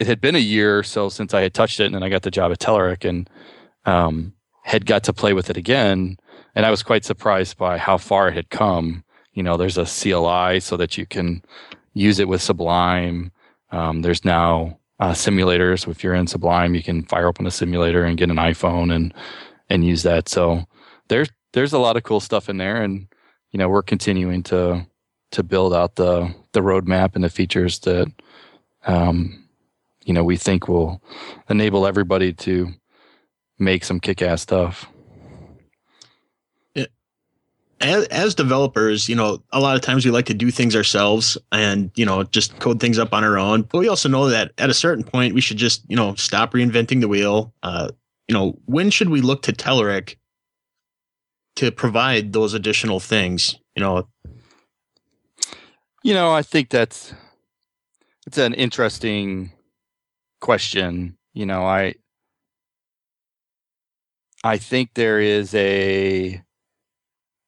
[0.00, 2.08] it had been a year or so since I had touched it, and then I
[2.08, 3.28] got the job at Telerik and
[3.84, 6.16] um, had got to play with it again.
[6.54, 9.04] And I was quite surprised by how far it had come.
[9.32, 11.42] You know, there's a CLI so that you can
[11.92, 13.32] use it with Sublime.
[13.70, 15.88] Um, there's now uh, simulators.
[15.88, 19.12] If you're in Sublime, you can fire open a simulator and get an iPhone and
[19.68, 20.28] and use that.
[20.28, 20.64] So
[21.08, 23.06] there's there's a lot of cool stuff in there, and
[23.50, 24.86] you know we're continuing to
[25.32, 28.12] to build out the the roadmap and the features that
[28.86, 29.44] um,
[30.04, 31.02] you know we think will
[31.48, 32.68] enable everybody to
[33.58, 34.86] make some kick-ass stuff
[37.84, 41.36] as, as developers, you know, a lot of times we like to do things ourselves
[41.52, 43.62] and, you know, just code things up on our own.
[43.62, 46.52] But we also know that at a certain point, we should just, you know, stop
[46.52, 47.52] reinventing the wheel.
[47.62, 47.90] Uh,
[48.26, 50.16] you know, when should we look to Telerik
[51.56, 53.56] to provide those additional things?
[53.76, 54.08] You know,
[56.02, 57.14] you know, I think that's
[58.26, 59.52] it's an interesting
[60.40, 61.16] question.
[61.32, 61.94] You know, I
[64.44, 66.42] I think there is a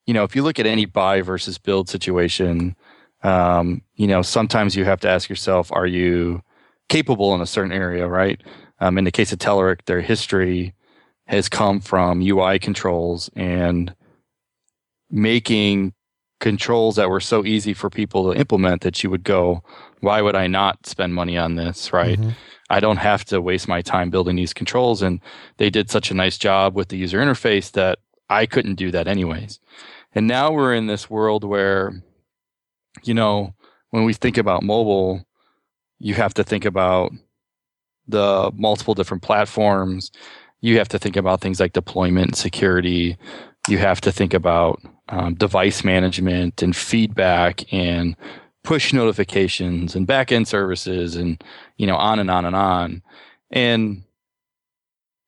[0.07, 2.77] you know, if you look at any buy versus build situation,
[3.23, 6.43] um, you know, sometimes you have to ask yourself, are you
[6.89, 8.41] capable in a certain area, right?
[8.79, 10.75] Um, in the case of Telerik, their history
[11.27, 13.95] has come from UI controls and
[15.11, 15.93] making
[16.41, 19.63] controls that were so easy for people to implement that you would go,
[20.01, 21.93] why would I not spend money on this?
[21.93, 22.19] Right.
[22.19, 22.31] Mm-hmm.
[22.69, 25.03] I don't have to waste my time building these controls.
[25.03, 25.21] And
[25.57, 27.99] they did such a nice job with the user interface that
[28.29, 29.61] I couldn't do that anyways.
[30.15, 32.03] And now we're in this world where,
[33.03, 33.55] you know,
[33.91, 35.25] when we think about mobile,
[35.99, 37.13] you have to think about
[38.09, 40.11] the multiple different platforms.
[40.67, 43.17] You have to think about things like deployment and security.
[43.69, 48.17] You have to think about um, device management and feedback and
[48.65, 51.41] push notifications and backend services and
[51.77, 53.01] you know on and on and on
[53.53, 54.03] and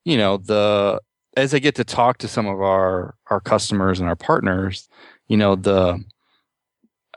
[0.05, 1.01] you know the
[1.37, 4.89] as i get to talk to some of our our customers and our partners
[5.29, 6.03] you know the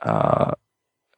[0.02, 0.52] uh,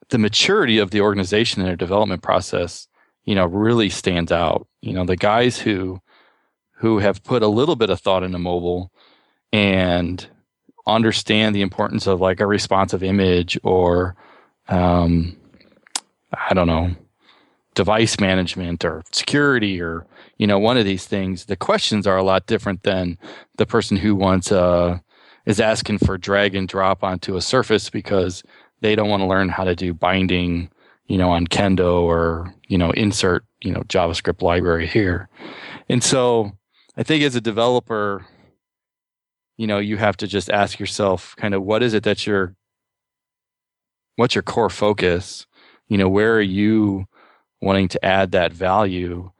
[0.08, 2.88] the maturity of the organization and their development process
[3.24, 6.00] you know really stands out you know the guys who
[6.74, 8.90] who have put a little bit of thought into mobile
[9.52, 10.26] and
[10.86, 14.16] understand the importance of like a responsive image or
[14.68, 15.36] um,
[16.48, 16.94] I don't know
[17.74, 20.06] device management or security or
[20.38, 23.18] you know one of these things the questions are a lot different than
[23.56, 25.02] the person who wants a
[25.46, 28.42] is asking for drag and drop onto a surface because
[28.80, 30.70] they don't want to learn how to do binding,
[31.06, 35.28] you know, on Kendo or, you know, insert, you know, JavaScript library here.
[35.88, 36.52] And so
[36.96, 38.26] I think as a developer,
[39.56, 42.54] you know, you have to just ask yourself kind of what is it that you're,
[44.16, 45.46] what's your core focus?
[45.88, 47.06] You know, where are you
[47.60, 49.30] wanting to add that value?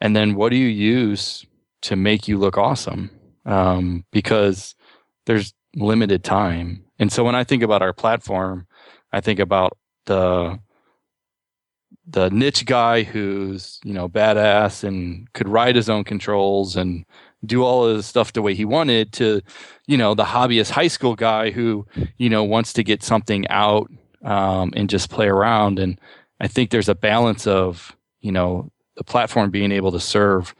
[0.00, 1.44] And then what do you use
[1.82, 3.10] to make you look awesome?
[3.44, 4.74] Um, because
[5.26, 6.84] there's limited time.
[6.98, 8.66] And so when I think about our platform,
[9.12, 10.58] I think about the
[12.06, 17.04] the niche guy who's you know badass and could write his own controls and
[17.44, 19.40] do all of stuff the way he wanted to
[19.86, 21.86] you know the hobbyist high school guy who
[22.16, 23.90] you know wants to get something out
[24.24, 26.00] um, and just play around and
[26.40, 30.54] i think there's a balance of you know the platform being able to serve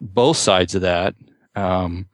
[0.00, 1.14] both sides of that
[1.58, 2.08] um,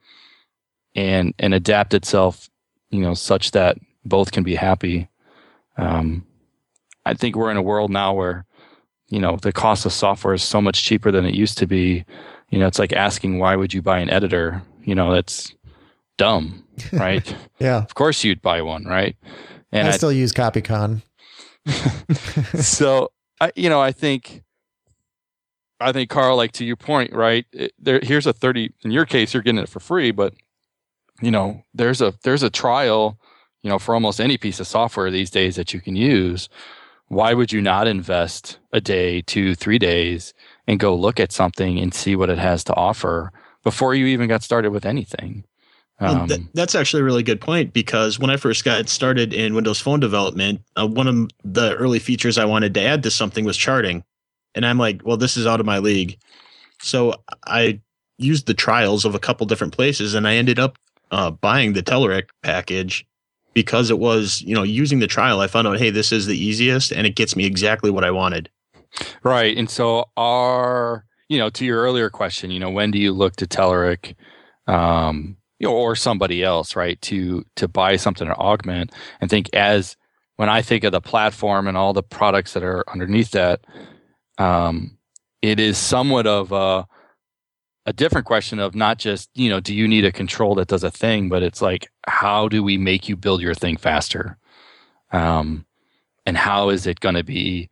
[0.95, 2.49] and and adapt itself,
[2.89, 5.07] you know, such that both can be happy.
[5.77, 6.25] Um,
[7.05, 8.45] I think we're in a world now where,
[9.09, 12.05] you know, the cost of software is so much cheaper than it used to be.
[12.49, 14.61] You know, it's like asking why would you buy an editor?
[14.83, 15.53] You know, that's
[16.17, 17.35] dumb, right?
[17.59, 17.77] yeah.
[17.77, 19.15] Of course you'd buy one, right?
[19.71, 21.01] And I, I still use CopyCon.
[22.61, 24.43] so I, you know, I think
[25.79, 27.45] I think Carl, like to your point, right?
[27.51, 28.73] It, there, here's a thirty.
[28.83, 30.33] In your case, you're getting it for free, but
[31.21, 33.19] you know, there's a there's a trial,
[33.61, 36.49] you know, for almost any piece of software these days that you can use.
[37.07, 40.33] Why would you not invest a day, two, three days,
[40.67, 43.31] and go look at something and see what it has to offer
[43.63, 45.43] before you even got started with anything?
[45.99, 49.53] Um, th- that's actually a really good point because when I first got started in
[49.53, 53.45] Windows Phone development, uh, one of the early features I wanted to add to something
[53.45, 54.03] was charting.
[54.55, 56.17] And I'm like, well, this is out of my league.
[56.81, 57.79] So I
[58.17, 60.77] used the trials of a couple different places and I ended up
[61.11, 63.05] uh, buying the Telerik package
[63.55, 66.37] because it was, you know, using the trial, I found out, hey, this is the
[66.37, 68.49] easiest and it gets me exactly what I wanted.
[69.23, 69.57] Right.
[69.57, 73.37] And so our, you know, to your earlier question, you know, when do you look
[73.37, 74.13] to Telerik,
[74.67, 78.91] um, you know, or somebody else, right, to to buy something to augment
[79.21, 79.95] and think as
[80.35, 83.61] when I think of the platform and all the products that are underneath that,
[84.37, 84.97] um,
[85.41, 86.85] it is somewhat of a
[87.85, 90.83] a different question of not just you know do you need a control that does
[90.83, 94.37] a thing but it's like how do we make you build your thing faster?
[95.11, 95.65] Um,
[96.25, 97.69] and how is it going to be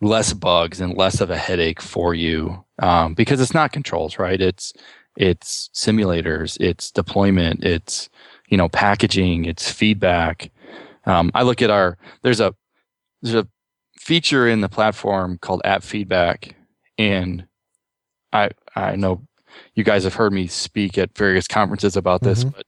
[0.00, 2.64] less bugs and less of a headache for you?
[2.78, 4.40] Um, because it's not controls right?
[4.40, 4.72] It's
[5.16, 8.10] it's simulators it's deployment it's
[8.48, 10.50] you know packaging it's feedback.
[11.06, 12.54] Um, i look at our there's a
[13.22, 13.48] there's a
[13.98, 16.54] feature in the platform called app feedback
[16.98, 17.46] and
[18.32, 19.22] i i know
[19.74, 22.56] you guys have heard me speak at various conferences about this, mm-hmm.
[22.56, 22.66] but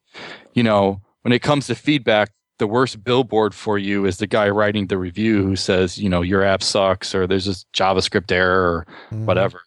[0.54, 4.48] you know, when it comes to feedback, the worst billboard for you is the guy
[4.48, 8.62] writing the review who says, you know, your app sucks or there's this JavaScript error
[8.62, 9.26] or mm-hmm.
[9.26, 9.62] whatever.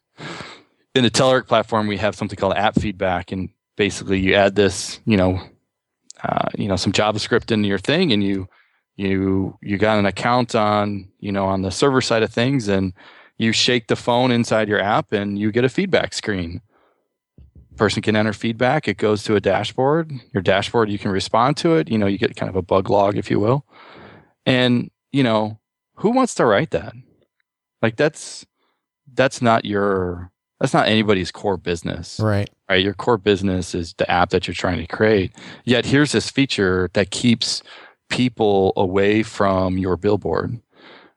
[0.94, 5.00] In the Telerik platform, we have something called app feedback, and basically you add this,
[5.06, 5.40] you know,
[6.24, 8.48] uh, you know, some JavaScript into your thing, and you
[8.98, 12.94] you you got an account on you know on the server side of things, and
[13.38, 16.62] you shake the phone inside your app, and you get a feedback screen
[17.82, 18.88] person can enter feedback.
[18.88, 20.12] It goes to a dashboard.
[20.36, 21.90] Your dashboard, you can respond to it.
[21.90, 23.66] You know, you get kind of a bug log, if you will.
[24.46, 25.60] And, you know,
[25.96, 26.94] who wants to write that?
[27.82, 28.46] Like that's
[29.12, 32.20] that's not your that's not anybody's core business.
[32.20, 32.52] Right.
[32.70, 32.84] Right.
[32.84, 35.32] Your core business is the app that you're trying to create.
[35.66, 37.64] Yet here's this feature that keeps
[38.10, 40.62] people away from your billboard.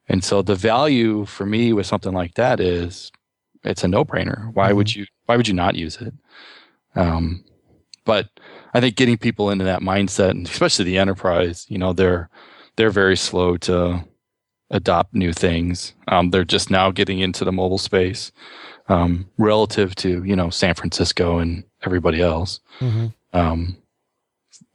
[0.08, 3.12] And so the value for me with something like that is
[3.64, 4.50] it's a no-brainer.
[4.54, 4.76] Why mm-hmm.
[4.78, 6.14] would you why would you not use it?
[6.94, 7.44] Um,
[8.04, 8.28] but
[8.74, 12.28] I think getting people into that mindset, and especially the enterprise, you know, they're
[12.76, 14.04] they're very slow to
[14.70, 15.94] adopt new things.
[16.08, 18.32] Um, they're just now getting into the mobile space
[18.88, 22.60] um, relative to you know San Francisco and everybody else.
[22.80, 23.06] Mm-hmm.
[23.32, 23.76] Um,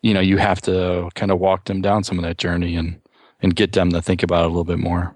[0.02, 3.00] you know, you have to kind of walk them down some of that journey and
[3.42, 5.16] and get them to think about it a little bit more.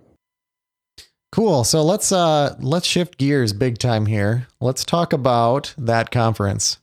[1.31, 1.63] Cool.
[1.63, 4.47] So let's uh let's shift gears big time here.
[4.59, 6.77] Let's talk about that conference.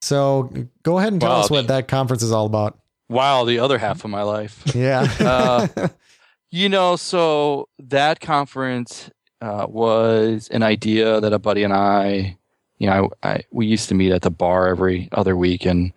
[0.00, 2.78] So go ahead and tell wow, us what that conference is all about.
[3.08, 4.62] Wow, the other half of my life.
[4.74, 5.06] Yeah.
[5.20, 5.88] uh,
[6.50, 12.36] you know, so that conference uh, was an idea that a buddy and I,
[12.78, 15.92] you know, I, I, we used to meet at the bar every other week and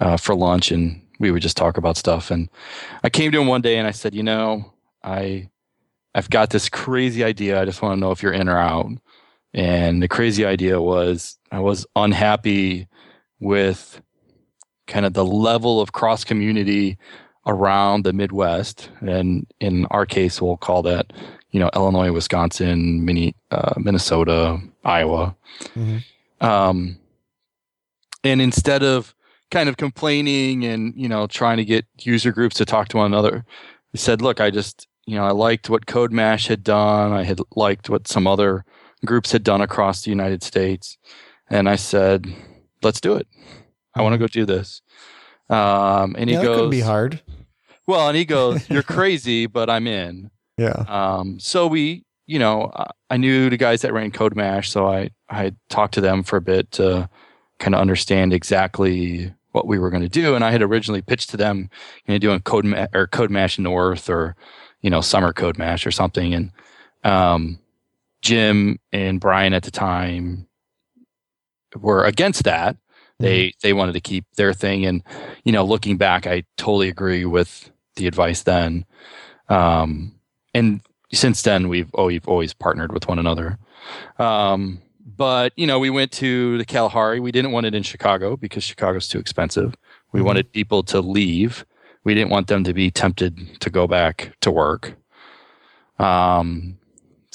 [0.00, 2.30] uh, for lunch, and we would just talk about stuff.
[2.30, 2.48] And
[3.02, 4.72] I came to him one day and I said, you know,
[5.02, 5.48] I
[6.14, 7.60] I've got this crazy idea.
[7.60, 8.90] I just want to know if you're in or out.
[9.52, 12.88] And the crazy idea was I was unhappy
[13.40, 14.00] with
[14.86, 16.98] kind of the level of cross community
[17.46, 21.12] around the Midwest, and in our case, we'll call that
[21.50, 25.36] you know Illinois, Wisconsin, mini, uh, Minnesota, Iowa.
[25.74, 26.46] Mm-hmm.
[26.46, 26.98] Um,
[28.24, 29.14] and instead of
[29.50, 33.06] kind of complaining and you know trying to get user groups to talk to one
[33.06, 33.44] another,
[33.92, 37.12] we said, look, I just you know I liked what CodeMash had done.
[37.12, 38.64] I had liked what some other
[39.04, 40.98] groups had done across the United States,
[41.48, 42.26] and I said,
[42.86, 43.26] let's do it.
[43.94, 44.80] I want to go do this.
[45.50, 47.20] Um, and he yeah, goes, could be hard.
[47.86, 50.84] Well, and he goes, "You're crazy, but I'm in." Yeah.
[50.88, 52.72] Um, so we, you know,
[53.10, 56.40] I knew the guys that ran CodeMash, so I I talked to them for a
[56.40, 57.10] bit to
[57.58, 60.34] kind of understand exactly what we were going to do.
[60.34, 61.70] And I had originally pitched to them,
[62.06, 64.36] you know, doing Code or CodeMash North or
[64.80, 66.34] you know Summer CodeMash or something.
[66.34, 66.52] And
[67.04, 67.58] um,
[68.22, 70.46] Jim and Brian at the time
[71.80, 72.76] were against that.
[73.18, 73.58] They mm-hmm.
[73.62, 75.02] they wanted to keep their thing, and
[75.44, 78.84] you know, looking back, I totally agree with the advice then.
[79.48, 80.14] Um,
[80.54, 80.80] and
[81.12, 83.58] since then, we've oh, we've always partnered with one another.
[84.18, 84.82] Um,
[85.16, 87.20] but you know, we went to the Kalahari.
[87.20, 89.74] We didn't want it in Chicago because Chicago's too expensive.
[90.12, 90.26] We mm-hmm.
[90.26, 91.64] wanted people to leave.
[92.04, 94.94] We didn't want them to be tempted to go back to work.
[95.98, 96.78] Um,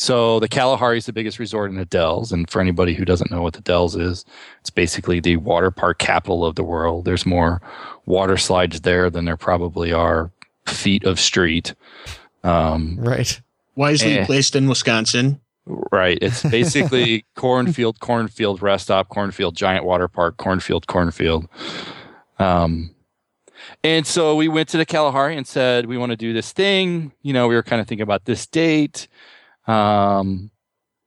[0.01, 3.29] so the Kalahari is the biggest resort in the Dells, and for anybody who doesn't
[3.29, 4.25] know what the Dells is,
[4.59, 7.05] it's basically the water park capital of the world.
[7.05, 7.61] There's more
[8.07, 10.31] water slides there than there probably are
[10.65, 11.75] feet of street.
[12.43, 13.39] Um, right.
[13.75, 15.39] Wisely and, placed in Wisconsin.
[15.67, 16.17] Right.
[16.19, 21.47] It's basically cornfield, cornfield, rest stop, cornfield, giant water park, cornfield, cornfield.
[22.39, 22.95] Um,
[23.83, 27.11] and so we went to the Kalahari and said, we want to do this thing.
[27.21, 29.07] You know, we were kind of thinking about this date.
[29.71, 30.51] Um,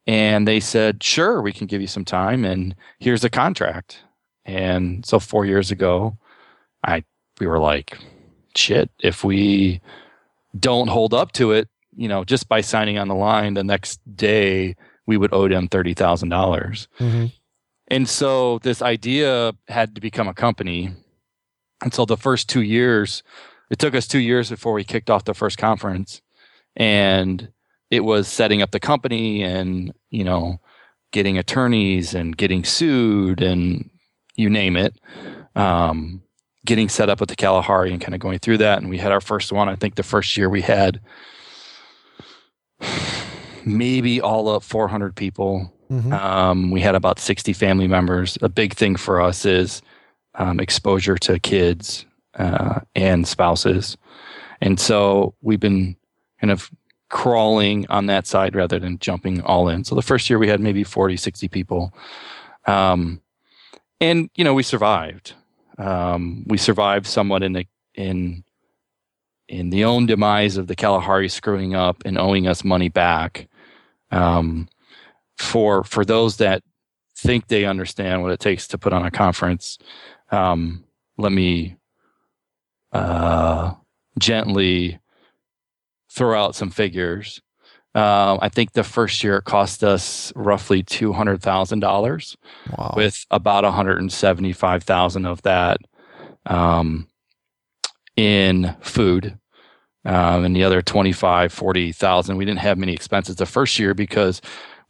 [0.07, 4.03] and they said, sure, we can give you some time and here's a contract.
[4.45, 6.19] And so four years ago,
[6.87, 7.05] I,
[7.41, 7.99] we were like,
[8.55, 9.81] shit, if we
[10.59, 14.01] don't hold up to it, you know, just by signing on the line the next
[14.17, 16.27] day, we would owe them $30,000.
[16.99, 17.27] mm-hmm.
[17.89, 20.91] And so this idea had to become a company.
[21.83, 23.23] And so the first two years,
[23.71, 26.23] it took us two years before we kicked off the first conference.
[26.77, 27.53] And
[27.95, 30.61] it was setting up the company and you know
[31.12, 33.90] getting attorneys and getting sued and
[34.36, 34.99] you name it
[35.57, 36.22] um,
[36.64, 38.78] getting set up with the kalahari and kind of going through that.
[38.78, 39.68] And we had our first one.
[39.68, 41.01] I think the first year we had
[43.64, 45.70] maybe all up 400 people.
[45.90, 46.12] Mm-hmm.
[46.14, 48.38] um, we had about 60 family members.
[48.40, 49.82] A big thing for us is
[50.34, 53.99] um, exposure to kids uh, and spouses.
[54.62, 55.97] And so we've been
[56.40, 56.70] kind of
[57.11, 59.84] crawling on that side rather than jumping all in.
[59.84, 61.94] So the first year we had maybe 40, 60 people.
[62.66, 63.20] Um,
[64.00, 65.34] and, you know, we survived.
[65.78, 68.44] Um, we survived somewhat in the, in,
[69.48, 73.48] in the own demise of the Kalahari screwing up and owing us money back.
[74.11, 74.68] Um,
[75.36, 76.62] for, for those that
[77.16, 79.78] think they understand what it takes to put on a conference,
[80.30, 80.84] um,
[81.18, 81.76] let me,
[82.92, 83.74] uh,
[84.18, 84.98] gently
[86.15, 87.41] throw out some figures.
[87.97, 91.89] Um, I think the first year it cost us roughly two hundred thousand wow.
[91.91, 92.37] dollars,
[92.97, 95.79] with about one hundred and seventy-five thousand of that
[96.47, 97.07] um,
[98.17, 99.39] in food,
[100.05, 102.37] um, and the other 25, 40,000.
[102.37, 104.41] We didn't have many expenses the first year because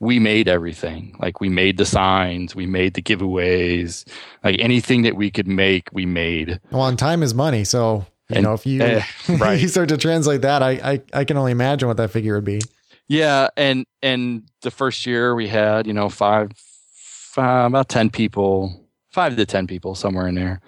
[0.00, 1.14] we made everything.
[1.18, 4.06] Like we made the signs, we made the giveaways,
[4.42, 6.60] like anything that we could make, we made.
[6.70, 9.60] Well, and time is money, so you and, know, if you uh, right.
[9.60, 12.44] you start to translate that, I, I I can only imagine what that figure would
[12.44, 12.60] be.
[13.06, 18.88] Yeah, and and the first year we had you know five, five about ten people,
[19.10, 20.60] five to ten people somewhere in there,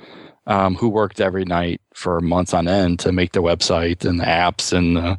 [0.46, 4.24] um, who worked every night for months on end to make the website and the
[4.24, 5.18] apps and the,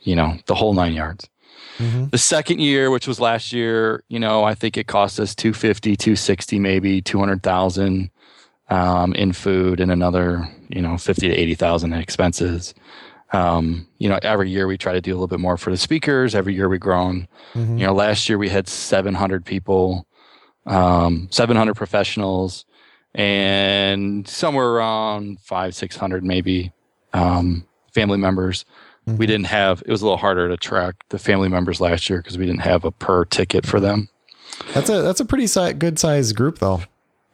[0.00, 1.28] you know the whole nine yards.
[1.78, 2.06] Mm-hmm.
[2.06, 5.94] The second year, which was last year, you know, I think it cost us 250,
[5.96, 8.10] 260, maybe 200,000
[8.68, 12.74] um, in food and another, you know, 50 to 80,000 in expenses.
[13.32, 15.76] Um, you know, every year we try to do a little bit more for the
[15.76, 16.34] speakers.
[16.34, 17.28] Every year we've grown.
[17.54, 17.78] Mm-hmm.
[17.78, 20.06] You know, last year we had 700 people,
[20.66, 22.64] um, 700 professionals,
[23.14, 26.72] and somewhere around five, 600 maybe
[27.12, 28.64] um, family members.
[29.08, 29.18] Mm-hmm.
[29.18, 29.82] We didn't have.
[29.86, 32.62] It was a little harder to track the family members last year because we didn't
[32.62, 34.08] have a per ticket for them.
[34.74, 36.82] That's a that's a pretty si- good sized group though.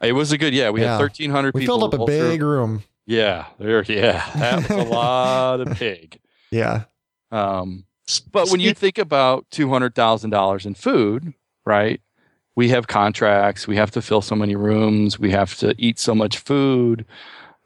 [0.03, 0.69] It was a good, yeah.
[0.69, 0.93] We yeah.
[0.93, 1.75] had 1,300 we people.
[1.75, 2.49] We filled up a big through.
[2.49, 2.83] room.
[3.05, 3.45] Yeah.
[3.59, 4.29] There, yeah.
[4.35, 6.19] That was a lot of pig.
[6.51, 6.85] Yeah.
[7.31, 7.85] Um,
[8.31, 11.33] but when you think about $200,000 in food,
[11.65, 12.01] right?
[12.55, 13.67] We have contracts.
[13.67, 15.17] We have to fill so many rooms.
[15.17, 17.05] We have to eat so much food.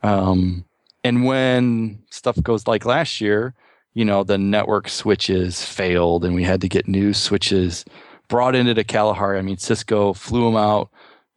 [0.04, 0.66] Um,
[1.04, 3.54] and when stuff goes like last year,
[3.94, 7.84] you know, the network switches failed and we had to get new switches
[8.28, 9.40] brought into the Kalahari.
[9.40, 10.90] I mean, Cisco flew them out,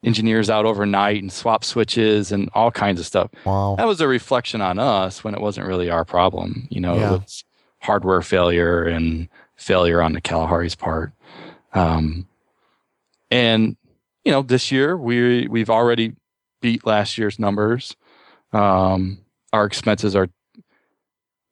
[0.03, 3.31] engineers out overnight and swap switches and all kinds of stuff.
[3.45, 3.75] Wow.
[3.77, 6.67] That was a reflection on us when it wasn't really our problem.
[6.71, 7.15] You know, Yeah.
[7.15, 7.45] it was
[7.81, 11.13] hardware failure and failure on the Kalahari's part.
[11.75, 12.27] Um,
[13.31, 13.77] and
[14.25, 16.15] you know, this year we we've already
[16.61, 17.97] beat last year's numbers.
[18.53, 19.19] Um,
[19.53, 20.29] our expenses are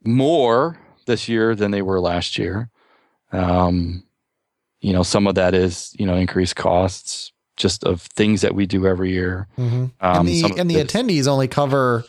[0.04, 2.70] more this year than they were last year.
[3.32, 4.04] Um,
[4.80, 8.64] you know, some of that is you know increased costs just of things that we
[8.66, 9.46] do every year.
[9.56, 12.04] hmm Um, and the and the attendees only cover.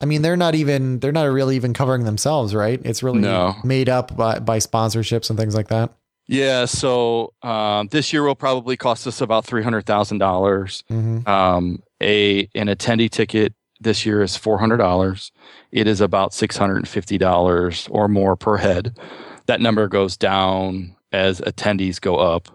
[0.00, 2.80] I mean, they're not even they're not really even covering themselves, right?
[2.84, 3.54] It's really No.
[3.62, 5.92] made up by by sponsorships and things like that.
[6.26, 10.82] Yeah, so um, this year will probably cost us about three hundred thousand dollars.
[10.88, 15.30] hmm Um, a an attendee ticket this year is four hundred dollars.
[15.70, 18.98] It is about six hundred and fifty dollars or more per head.
[19.46, 22.48] That number goes down as attendees go up.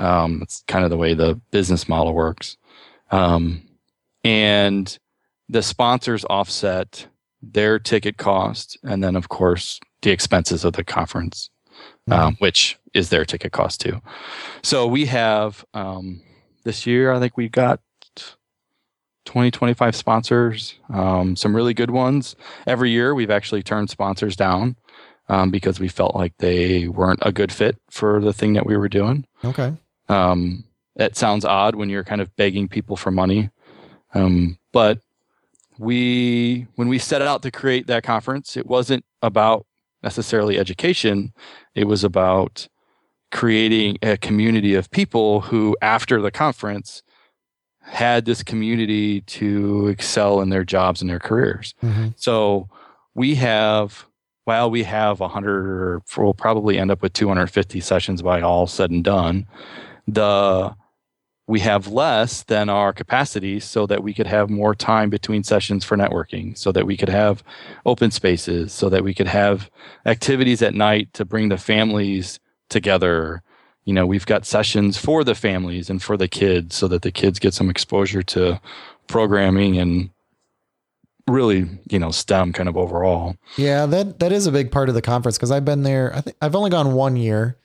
[0.00, 2.56] Um, it's kind of the way the business model works.
[3.10, 3.62] Um,
[4.24, 4.98] and
[5.48, 7.06] the sponsors offset
[7.42, 11.50] their ticket cost, and then of course the expenses of the conference
[12.10, 14.00] um, which is their ticket cost too.
[14.62, 16.22] So we have um,
[16.64, 17.80] this year, I think we got
[19.26, 22.34] 20, 25 sponsors, um, some really good ones.
[22.66, 24.76] Every year, we've actually turned sponsors down
[25.28, 28.76] um, because we felt like they weren't a good fit for the thing that we
[28.76, 29.26] were doing.
[29.44, 29.72] Okay.
[30.10, 30.64] Um,
[30.96, 33.50] it sounds odd when you're kind of begging people for money,
[34.14, 34.98] um, but
[35.78, 39.66] we when we set out to create that conference, it wasn't about
[40.02, 41.32] necessarily education.
[41.74, 42.68] It was about
[43.30, 47.02] creating a community of people who, after the conference,
[47.82, 51.74] had this community to excel in their jobs and their careers.
[51.80, 52.68] hmm So
[53.14, 54.06] we have,
[54.44, 58.90] while we have 100 or we'll probably end up with 250 sessions by all said
[58.90, 59.46] and done,
[60.14, 60.74] the
[61.50, 65.84] we have less than our capacity so that we could have more time between sessions
[65.84, 67.42] for networking, so that we could have
[67.84, 69.68] open spaces, so that we could have
[70.06, 72.38] activities at night to bring the families
[72.68, 73.42] together.
[73.84, 77.10] You know, we've got sessions for the families and for the kids so that the
[77.10, 78.60] kids get some exposure to
[79.08, 80.10] programming and
[81.26, 83.34] really, you know, STEM kind of overall.
[83.56, 86.14] Yeah, that that is a big part of the conference because I've been there.
[86.14, 87.56] I think I've only gone one year.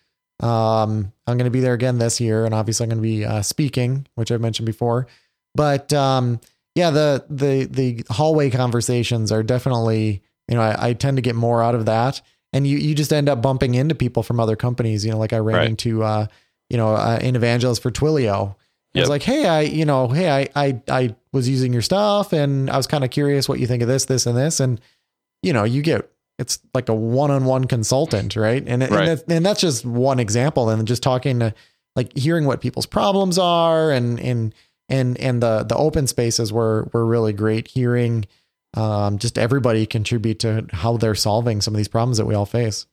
[0.42, 3.26] Um, I'm going to be there again this year, and obviously I'm going to be
[3.26, 5.08] uh, speaking, which I've mentioned before.
[5.56, 6.40] But um,
[6.76, 11.36] yeah, the the the hallway conversations are definitely you know I, I tend to get
[11.36, 12.22] more out of that,
[12.52, 15.06] and you you just end up bumping into people from other companies.
[15.06, 15.70] You know, like I ran Right.
[15.70, 16.28] into uh,
[16.70, 18.56] you know uh, an evangelist for Twilio.
[18.94, 22.32] It was like, hey, I, you know, hey, I, I, I was using your stuff
[22.32, 24.62] and I was kind of curious what you think of this, this, and this.
[24.62, 24.80] And,
[25.44, 28.64] you know, you get, it's like a one-on-one consultant, right?
[28.68, 28.92] And, Right.
[28.92, 30.70] and, that's, and that's just one example.
[30.70, 31.54] And just talking to
[31.96, 34.54] like hearing what people's problems are and, and,
[34.90, 38.26] and, and the, the open spaces were, were really great hearing,
[38.74, 42.46] um, just everybody contribute to how they're solving some of these problems that we all
[42.46, 42.86] face.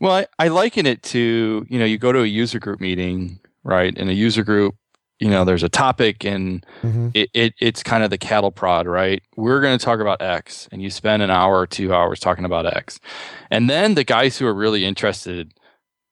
[0.00, 3.38] Well, I, I liken it to, you know, you go to a user group meeting,
[3.62, 3.96] right?
[3.96, 4.74] In a user group,
[5.20, 7.10] you know, there's a topic and Mhm.
[7.14, 9.22] it, it it's kind of the cattle prod, right?
[9.36, 12.44] We're going to talk about X, and you spend an hour or two hours talking
[12.46, 12.98] about X,
[13.50, 15.52] and then the guys who are really interested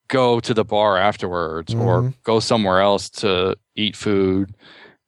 [0.09, 2.15] go to the bar afterwards or Mhm.
[2.23, 4.55] go somewhere else to eat food,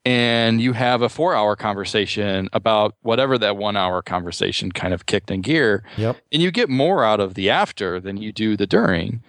[0.05, 5.40] and you have a four-hour conversation about whatever that one-hour conversation kind of kicked in
[5.42, 6.16] gear, Yep.
[6.32, 9.22] and you get more out of the after than you do the during,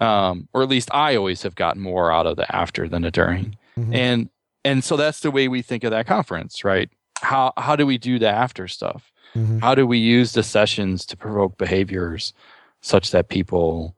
[0.00, 3.10] um, or at least I always have gotten more out of the after than the
[3.10, 3.94] during Mhm.
[3.94, 4.28] and
[4.64, 6.90] and so that's the way we think of that conference right?
[7.20, 9.10] How how do we do the after stuff?
[9.34, 9.60] Mhm.
[9.62, 12.34] how do we use the sessions to provoke behaviors
[12.82, 13.94] such that people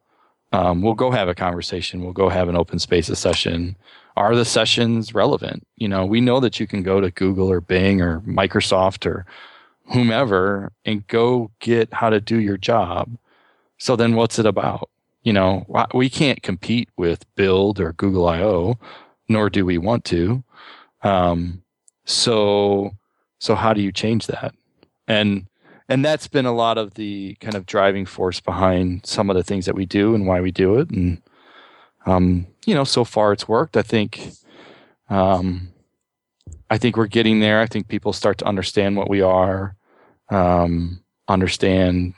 [0.52, 3.76] um, will go have a conversation we'll go have an open spaces session?
[4.16, 5.66] Are the sessions relevant?
[5.76, 9.26] You know we know that you can go to google or bing or microsoft or
[9.92, 13.16] whomever and go get how to do your job.
[13.78, 14.88] So then what's it about?
[15.24, 18.78] You know we can't compete with build or google io
[19.28, 20.42] nor do we want to.
[21.02, 21.62] Um,
[22.04, 22.92] so
[23.38, 24.54] so how do you change that?
[25.06, 25.46] And
[25.88, 29.42] and that's been a lot of the kind of driving force behind some of the
[29.42, 30.90] things that we do and why we do it.
[30.90, 31.20] And
[32.06, 33.76] um, you know so far it's worked.
[33.76, 34.30] I think
[35.10, 35.68] um,
[36.70, 37.60] i think we're getting there.
[37.60, 39.76] I think people start to understand what we are
[40.30, 42.14] um, understand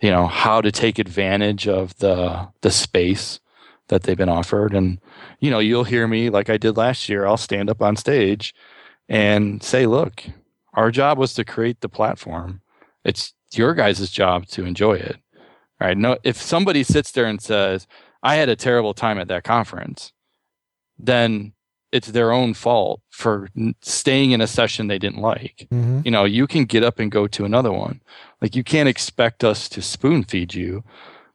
[0.00, 3.40] you know how to take advantage of the the space
[3.88, 4.98] that they've been offered and
[5.40, 8.54] you know you'll hear me like i did last year i'll stand up on stage
[9.08, 10.24] and say look
[10.74, 12.60] Our job was to create the platform.
[13.04, 15.16] It's your guys' job to enjoy it.
[15.80, 15.98] Right?
[15.98, 17.88] No, if somebody sits there and says,
[18.22, 20.12] "I had a terrible time at that conference,"
[20.96, 21.52] then
[21.90, 23.48] it's their own fault for
[23.80, 25.66] staying in a session they didn't like.
[25.72, 26.02] Mm-hmm.
[26.04, 28.02] You know, you can get up and go to another one.
[28.40, 30.84] Like you can't expect us to spoon feed you.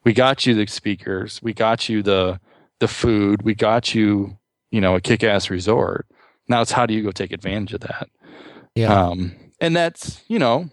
[0.04, 2.40] We got you the speakers, we got you the
[2.80, 4.38] the food, we got you,
[4.72, 6.06] you know, a kick-ass resort.
[6.50, 8.10] Now it's how do you go take advantage of that?
[8.76, 8.94] Yeah.
[8.94, 10.70] Um, and that's, you know,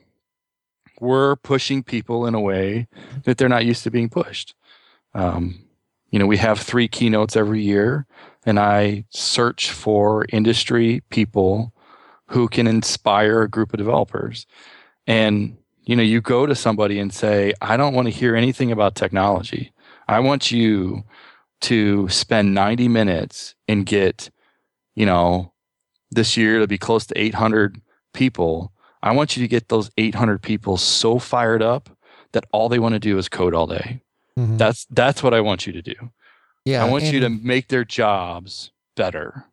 [1.00, 2.88] we're pushing people in a way
[3.24, 4.54] that they're not used to being pushed.
[5.14, 5.66] Um,
[6.10, 8.06] you know, we have three keynotes every year
[8.44, 11.72] and I search for industry people
[12.26, 14.46] who can inspire a group of developers.
[15.06, 18.70] And you know, you go to somebody and say, "I don't want to hear anything
[18.72, 19.72] about technology.
[20.08, 21.04] I want you
[21.62, 24.30] to spend 90 minutes and get,
[24.94, 25.52] you know,
[26.10, 27.80] this year to be close to 800
[28.12, 28.72] people.
[29.02, 31.88] I want you to get those 800 people so fired up
[32.32, 34.02] that all they want to do is code all day.
[34.38, 34.56] Mm-hmm.
[34.56, 35.94] That's that's what I want you to do.
[36.64, 36.84] Yeah.
[36.84, 39.46] I want and, you to make their jobs better.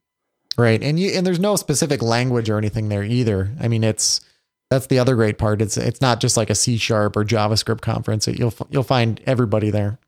[0.57, 0.81] Right.
[0.81, 3.51] And you and there's no specific language or anything there either.
[3.59, 4.21] I mean, it's
[4.69, 5.61] that's the other great part.
[5.61, 8.27] It's it's not just like a C sharp or JavaScript conference.
[8.27, 9.99] It, you'll you'll find everybody there.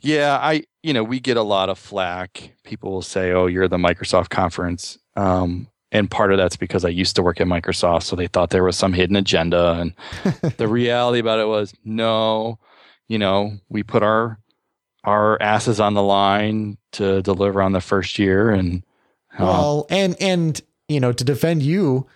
[0.00, 2.52] Yeah, I you know we get a lot of flack.
[2.64, 6.90] People will say, "Oh, you're the Microsoft conference," um, and part of that's because I
[6.90, 9.72] used to work at Microsoft, so they thought there was some hidden agenda.
[9.72, 12.58] And the reality about it was, no,
[13.08, 14.38] you know, we put our
[15.04, 18.82] our asses on the line to deliver on the first year and
[19.38, 22.06] uh, well and and you know to defend you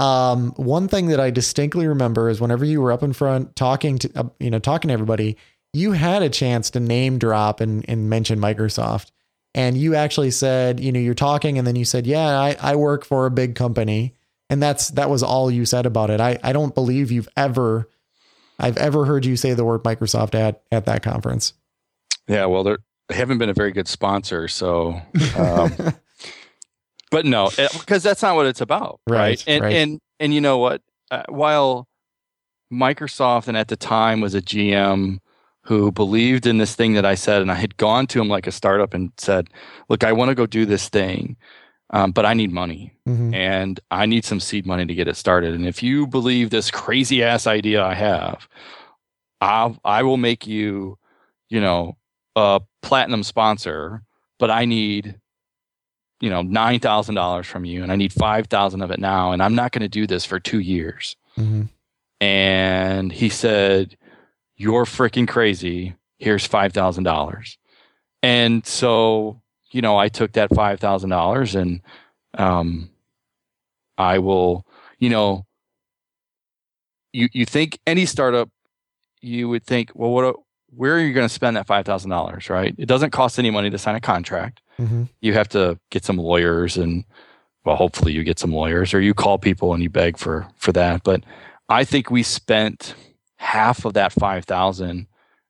[0.00, 3.98] um, one thing that I distinctly remember is whenever you were up in front talking
[3.98, 5.36] to uh, you know talking to everybody
[5.74, 9.10] you had a chance to name drop and, and mention Microsoft.
[9.54, 12.76] And you actually said you know you're talking and then you said yeah I, I
[12.76, 14.14] work for a big company.
[14.48, 16.18] And that's that was all you said about it.
[16.18, 17.88] I, I don't believe you've ever
[18.58, 21.52] I've ever heard you say the word Microsoft at at that conference.
[22.26, 22.76] Yeah, well, they
[23.10, 25.00] haven't been a very good sponsor, so.
[25.36, 25.72] Um,
[27.10, 29.18] but no, because that's not what it's about, right?
[29.18, 29.44] right?
[29.46, 29.74] And right.
[29.74, 30.82] and and you know what?
[31.10, 31.88] Uh, while
[32.72, 35.18] Microsoft and at the time was a GM
[35.62, 38.46] who believed in this thing that I said, and I had gone to him like
[38.46, 39.48] a startup and said,
[39.88, 41.36] "Look, I want to go do this thing."
[41.92, 43.34] Um, but I need money mm-hmm.
[43.34, 45.54] and I need some seed money to get it started.
[45.54, 48.48] And if you believe this crazy ass idea I have,
[49.40, 50.98] I'll, I will make you,
[51.48, 51.96] you know,
[52.36, 54.04] a platinum sponsor,
[54.38, 55.18] but I need,
[56.20, 59.32] you know, nine thousand dollars from you, and I need five thousand of it now,
[59.32, 61.16] and I'm not going to do this for two years.
[61.36, 61.62] Mm-hmm.
[62.20, 63.96] And he said,
[64.56, 65.94] "You're freaking crazy.
[66.18, 67.58] Here's five thousand dollars."
[68.22, 69.40] And so,
[69.70, 71.80] you know, I took that five thousand dollars, and
[72.34, 72.90] um,
[73.96, 74.66] I will,
[74.98, 75.46] you know,
[77.12, 78.50] you you think any startup,
[79.22, 80.36] you would think, well, what
[80.74, 82.74] where are you going to spend that $5,000, right?
[82.78, 84.60] It doesn't cost any money to sign a contract.
[84.80, 85.04] Mm-hmm.
[85.20, 87.04] You have to get some lawyers and
[87.64, 90.72] well, hopefully you get some lawyers or you call people and you beg for for
[90.72, 91.22] that, but
[91.68, 92.94] I think we spent
[93.36, 95.06] half of that 5,000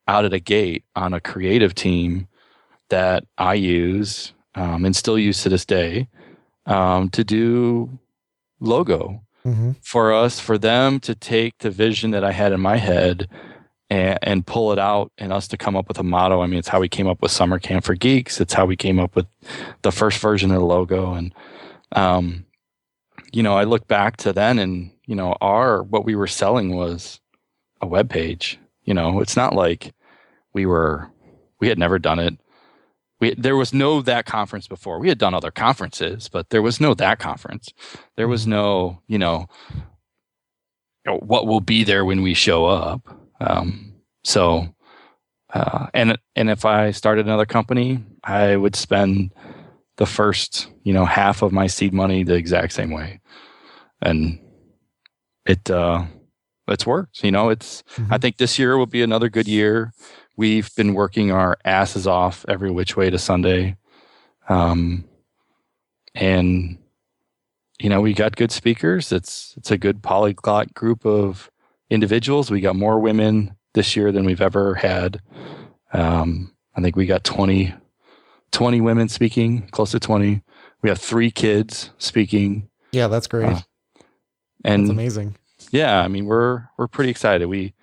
[0.07, 2.29] out at a gate on a creative team
[2.91, 6.09] that I use um, and still use to this day
[6.67, 7.99] um, to do
[8.61, 9.73] logo mm-hmm.
[9.83, 13.29] for us, for them to take the vision that I had in my head
[13.91, 16.41] and, and pull it out and us to come up with a motto.
[16.41, 18.41] I mean, it's how we came up with Summer Camp for Geeks.
[18.41, 19.27] It's how we came up with
[19.83, 21.13] the first version of the logo.
[21.13, 21.35] And,
[21.93, 22.47] um,
[23.33, 26.75] you know, I look back to then and, you know, our, what we were selling
[26.75, 27.21] was
[27.81, 28.59] a web page.
[28.85, 29.93] You know, it's not like
[30.53, 31.11] we were,
[31.61, 32.39] we had never done it.
[33.21, 34.99] We, there was no that conference before.
[34.99, 37.69] We had done other conferences, but there was no that conference.
[38.17, 38.53] There was mm-hmm.
[38.53, 39.47] no, you know,
[41.05, 43.17] what will be there when we show up.
[43.41, 44.75] Um, so,
[45.53, 49.33] uh, and and if I started another company, I would spend
[49.97, 53.21] the first you know half of my seed money the exact same way,
[54.01, 54.39] and
[55.47, 56.05] it uh,
[56.69, 57.25] it's worked.
[57.25, 58.13] You know, it's mm-hmm.
[58.13, 59.93] I think this year will be another good year.
[60.37, 63.77] We've been working our asses off every which way to Sunday,
[64.49, 65.05] um,
[66.15, 66.79] and
[67.81, 69.13] you know we got good speakers.
[69.13, 71.51] It's it's a good polyglot group of
[71.91, 72.51] individuals.
[72.51, 75.21] We got more women this year than we've ever had.
[75.93, 77.75] Um, I think we got 20,
[78.53, 80.43] 20 women speaking, close to 20.
[80.83, 82.69] We have three kids speaking.
[82.93, 83.47] Yeah, that's great.
[83.47, 83.61] Uh,
[84.65, 85.37] and that's amazing.
[85.71, 87.47] Yeah, I mean we're we're pretty excited.
[87.47, 87.75] We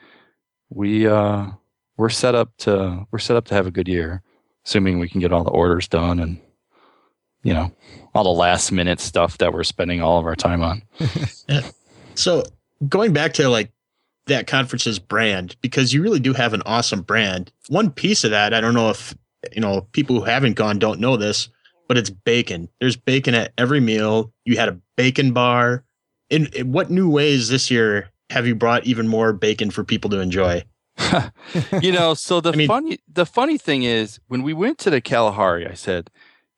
[0.70, 1.47] we uh
[1.95, 4.24] we're set up to we're set up to have a good year,
[4.66, 6.39] assuming we can get all the orders done and
[7.43, 7.72] you know
[8.14, 10.82] all the last minute stuff that we're spending all of our time on.
[12.16, 12.43] So
[12.89, 13.72] going back to like
[14.28, 17.51] that conference's brand, because you really do have an awesome brand.
[17.69, 19.15] One piece of that, I don't know if
[19.51, 21.49] you know people who haven't gone don't know this,
[21.88, 22.69] but it's bacon.
[22.80, 24.32] There's bacon at every meal.
[24.45, 25.84] You had a bacon bar.
[26.30, 30.09] In, in what new ways this year have you brought even more bacon for people
[30.09, 30.63] to enjoy?
[31.82, 34.89] you know, so the I mean, funny the funny thing is when we went to
[34.89, 36.09] the Kalahari, I said,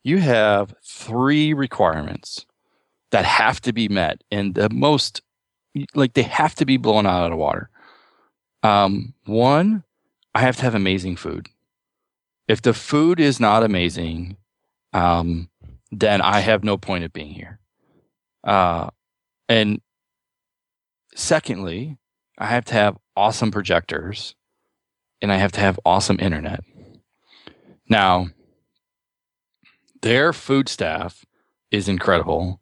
[0.04, 2.46] you have three requirements
[3.12, 5.22] that have to be met and the most
[5.94, 7.70] like they have to be blown out of the water.
[8.64, 9.84] Um, one,
[10.34, 11.48] I have to have amazing food.
[12.48, 14.38] If the food is not amazing,
[14.94, 15.50] um,
[15.92, 17.60] then I have no point of being here.
[18.44, 18.90] Uh,
[19.48, 19.82] and
[21.16, 21.98] secondly,
[22.38, 24.36] I have to have awesome projectors
[25.22, 26.64] and I have to have awesome internet.
[27.88, 28.30] Now,
[30.02, 31.26] their food staff
[31.72, 32.62] is incredible.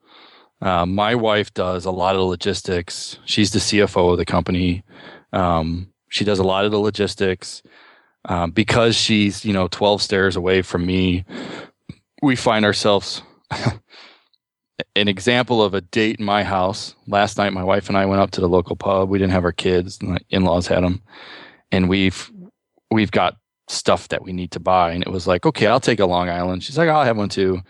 [0.61, 3.19] Uh, my wife does a lot of logistics.
[3.25, 4.83] She's the CFO of the company.
[5.33, 7.61] Um, she does a lot of the logistics.
[8.25, 11.23] Um, because she's, you know, 12 stairs away from me,
[12.21, 13.21] we find ourselves
[14.95, 16.95] an example of a date in my house.
[17.07, 19.09] Last night, my wife and I went up to the local pub.
[19.09, 21.01] We didn't have our kids, my in-laws had them,
[21.71, 22.29] and we've
[22.91, 23.37] we've got
[23.69, 24.91] stuff that we need to buy.
[24.91, 26.63] And it was like, okay, I'll take a Long Island.
[26.63, 27.61] She's like, I'll have one too.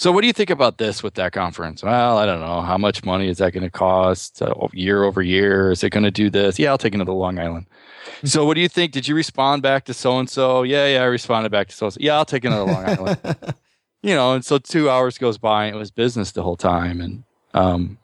[0.00, 1.82] So, what do you think about this with that conference?
[1.82, 2.62] Well, I don't know.
[2.62, 5.72] How much money is that going to cost uh, year over year?
[5.72, 6.58] Is it going to do this?
[6.58, 7.66] Yeah, I'll take another Long Island.
[8.24, 8.92] so, what do you think?
[8.92, 10.62] Did you respond back to so and so?
[10.62, 11.98] Yeah, yeah, I responded back to so and so.
[12.00, 13.18] Yeah, I'll take another Long Island.
[14.02, 17.02] you know, and so two hours goes by and it was business the whole time.
[17.02, 17.98] And um,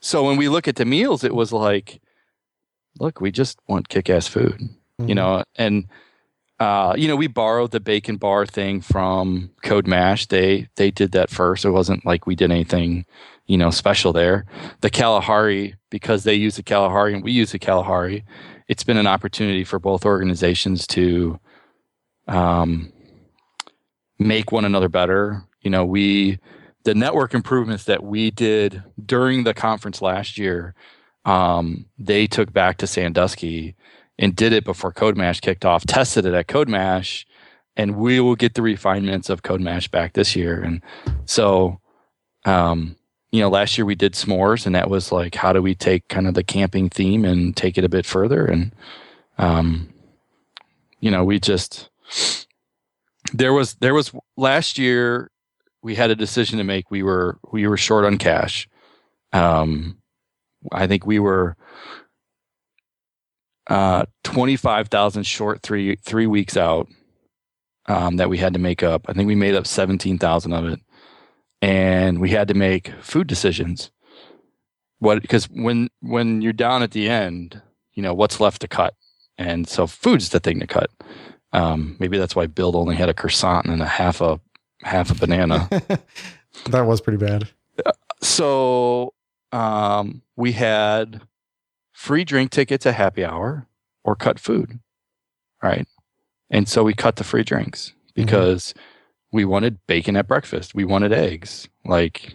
[0.00, 2.00] so when we look at the meals, it was like,
[2.98, 5.06] look, we just want kick ass food, mm-hmm.
[5.10, 5.86] you know, and
[6.60, 10.28] uh, you know, we borrowed the bacon bar thing from CodeMash.
[10.28, 11.64] They they did that first.
[11.64, 13.06] It wasn't like we did anything,
[13.46, 14.44] you know, special there.
[14.82, 18.24] The Kalahari, because they use the Kalahari and we use the Kalahari,
[18.68, 21.40] it's been an opportunity for both organizations to
[22.28, 22.92] um,
[24.18, 25.42] make one another better.
[25.62, 26.40] You know, we
[26.84, 30.74] the network improvements that we did during the conference last year,
[31.24, 33.76] um, they took back to Sandusky
[34.20, 37.24] and did it before CodeMash kicked off, tested it at CodeMash,
[37.74, 40.60] and we will get the refinements of CodeMash back this year.
[40.60, 40.82] And
[41.24, 41.80] so,
[42.44, 42.96] um,
[43.32, 46.06] you know, last year we did s'mores, and that was like, how do we take
[46.08, 48.44] kind of the camping theme and take it a bit further?
[48.44, 48.74] And,
[49.38, 49.88] um,
[51.00, 51.88] you know, we just
[53.32, 55.30] there was there was last year
[55.82, 56.90] we had a decision to make.
[56.90, 58.68] We were we were short on cash.
[59.32, 59.96] Um,
[60.72, 61.56] I think we were
[63.70, 66.88] uh, twenty five thousand short three three weeks out
[67.86, 69.06] um, that we had to make up.
[69.08, 70.80] I think we made up seventeen thousand of it,
[71.62, 73.90] and we had to make food decisions.
[74.98, 77.62] What because when when you're down at the end,
[77.94, 78.94] you know what's left to cut,
[79.38, 80.90] and so food's the thing to cut.
[81.52, 84.40] Um, maybe that's why Bill only had a croissant and a half a
[84.82, 85.68] half a banana.
[86.70, 87.48] that was pretty bad.
[88.20, 89.14] So
[89.52, 91.22] um, we had
[92.00, 93.66] free drink tickets at happy hour
[94.04, 94.80] or cut food,
[95.62, 95.86] right?
[96.48, 98.24] And so we cut the free drinks mm-hmm.
[98.24, 99.36] because mm-hmm.
[99.36, 100.74] we wanted bacon at breakfast.
[100.74, 101.68] We wanted eggs.
[101.84, 102.34] Like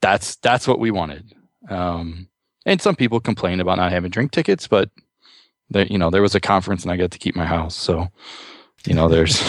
[0.00, 1.32] that's that's what we wanted.
[1.70, 2.28] Um,
[2.66, 4.90] and some people complain about not having drink tickets, but
[5.70, 7.76] there, you know, there was a conference and I got to keep my house.
[7.76, 8.08] So,
[8.84, 9.40] you know, there's,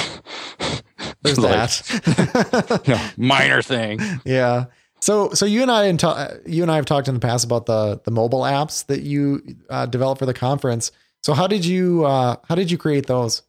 [1.24, 4.00] there's like, that you know, minor thing.
[4.26, 4.66] Yeah.
[5.00, 6.02] So, so you and I, and
[6.46, 9.58] you and I have talked in the past about the the mobile apps that you
[9.70, 10.92] uh, developed for the conference.
[11.22, 13.44] So, how did you uh, how did you create those?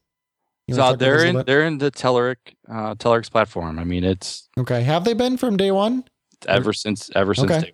[0.67, 2.37] You so they're in they're in the Telerik
[2.69, 3.79] uh, Telerik's platform.
[3.79, 4.83] I mean, it's okay.
[4.83, 6.05] Have they been from day one?
[6.47, 7.73] Ever since ever since okay.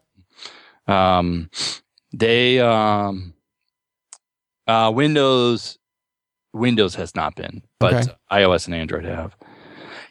[0.86, 0.92] day.
[0.92, 1.50] Um,
[2.12, 3.34] they um
[4.68, 5.78] uh, Windows
[6.52, 8.12] Windows has not been, but okay.
[8.30, 9.36] iOS and Android have.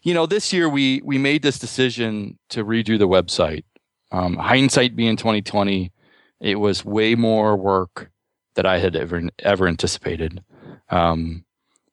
[0.03, 3.63] You know, this year we we made this decision to redo the website.
[4.11, 5.91] Um, hindsight being 2020,
[6.39, 8.11] it was way more work
[8.55, 10.43] that I had ever ever anticipated.
[10.89, 11.45] Um,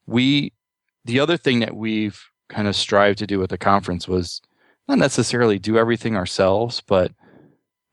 [0.07, 0.53] we
[1.05, 4.43] the other thing that we've kind of strived to do with the conference was
[4.89, 7.13] not necessarily do everything ourselves, but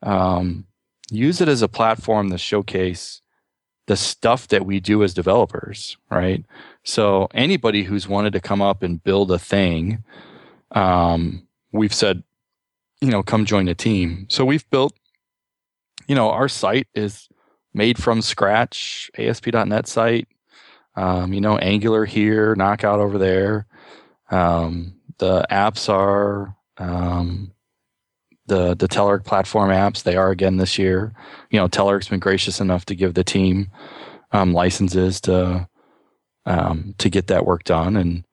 [0.02, 0.66] um,
[1.12, 3.22] use it as a platform to showcase
[3.86, 6.44] the stuff that we do as developers, right?
[6.88, 10.06] So anybody who's wanted to come up and build a thing,
[10.72, 12.24] um, we've said,
[13.02, 14.26] you know, come join the team.
[14.30, 14.94] So we've built,
[16.08, 17.28] you know, our site is
[17.74, 20.30] made from scratch, ASP.NET site.
[20.96, 23.68] Um, you know, Angular here, Knockout over there.
[24.32, 27.52] Um, the apps are um,
[28.46, 30.04] the the Telerik platform apps.
[30.04, 31.14] They are again this year.
[31.50, 33.72] You know, Telerik's been gracious enough to give the team
[34.32, 35.68] um, licenses to
[36.48, 38.24] um, to get that work done, and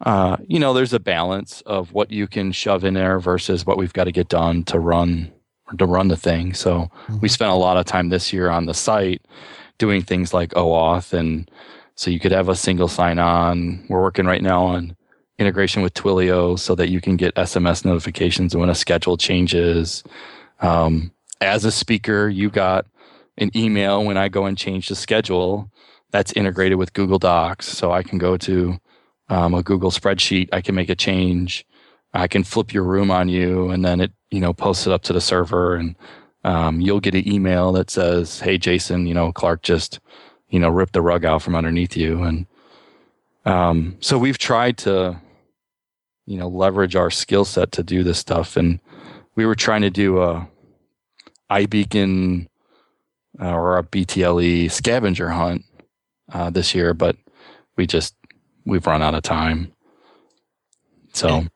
[0.00, 3.78] uh, you know, there's a balance of what you can shove in there versus what
[3.78, 5.32] we've got to get done to run
[5.78, 6.52] to run the thing.
[6.52, 7.20] So mm-hmm.
[7.20, 9.22] we spent a lot of time this year on the site
[9.78, 11.50] doing things like OAuth, and
[11.94, 13.86] so you could have a single sign on.
[13.88, 14.96] We're working right now on
[15.38, 20.04] integration with Twilio so that you can get SMS notifications when a schedule changes.
[20.60, 22.86] Um, as a speaker, you got
[23.38, 25.70] an email when I go and change the schedule.
[26.14, 28.78] That's integrated with Google Docs, so I can go to
[29.28, 30.48] um, a Google spreadsheet.
[30.52, 31.66] I can make a change.
[32.12, 35.02] I can flip your room on you, and then it you know posts it up
[35.02, 35.96] to the server, and
[36.44, 39.98] um, you'll get an email that says, "Hey, Jason, you know Clark just
[40.50, 42.46] you know ripped the rug out from underneath you," and
[43.44, 45.20] um, so we've tried to
[46.26, 48.78] you know leverage our skill set to do this stuff, and
[49.34, 50.48] we were trying to do a
[51.50, 52.46] iBeacon
[53.40, 55.64] uh, or a BTLE scavenger hunt
[56.32, 57.16] uh, this year, but
[57.76, 58.14] we just
[58.64, 59.72] we've run out of time.
[61.12, 61.50] So, and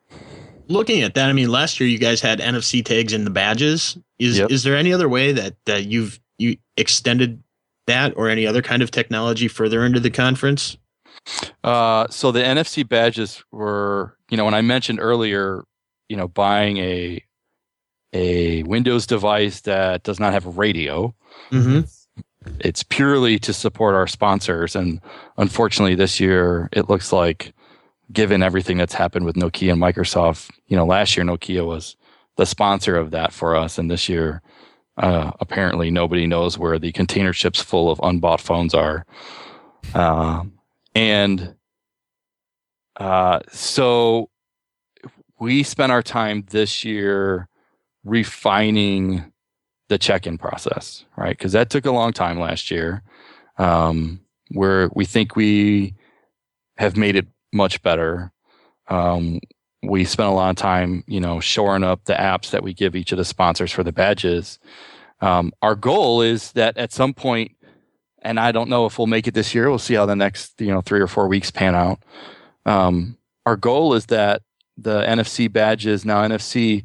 [0.68, 3.98] looking at that, I mean, last year you guys had NFC tags in the badges.
[4.18, 4.50] Is yep.
[4.50, 7.42] is there any other way that that you've you extended
[7.86, 10.76] that or any other kind of technology further into the conference?
[11.64, 15.64] Uh, so the NFC badges were, you know, when I mentioned earlier,
[16.08, 17.22] you know, buying a
[18.12, 21.14] a Windows device that does not have a radio.
[21.50, 21.80] Mm-hmm
[22.60, 24.76] it's purely to support our sponsors.
[24.76, 25.00] And
[25.36, 27.54] unfortunately, this year it looks like,
[28.10, 31.96] given everything that's happened with Nokia and Microsoft, you know, last year Nokia was
[32.36, 34.40] the sponsor of that for us, and this year,
[34.96, 39.04] uh, apparently nobody knows where the container ships full of unbought phones are.
[39.94, 40.44] Uh,
[40.94, 41.54] and
[42.96, 44.30] uh, so
[45.38, 47.48] we spent our time this year
[48.04, 49.32] refining
[49.88, 51.36] the check-in process, right?
[51.36, 53.02] Because that took a long time last year.
[53.56, 54.20] Um,
[54.50, 55.94] where we think we
[56.76, 58.32] have made it much better.
[58.88, 59.40] Um,
[59.82, 62.96] we spent a lot of time, you know, shoring up the apps that we give
[62.96, 64.58] each of the sponsors for the badges.
[65.20, 67.52] Um, our goal is that at some point,
[68.22, 69.68] and I don't know if we'll make it this year.
[69.68, 72.02] We'll see how the next, you know, three or four weeks pan out.
[72.66, 73.16] Um,
[73.46, 74.42] our goal is that
[74.76, 76.84] the NFC badges now NFC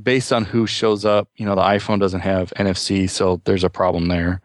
[0.00, 3.70] based on who shows up, you know, the iPhone doesn't have NFC, so there's a
[3.70, 4.40] problem there.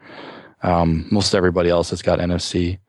[0.64, 2.80] Um, most everybody else has got NFC.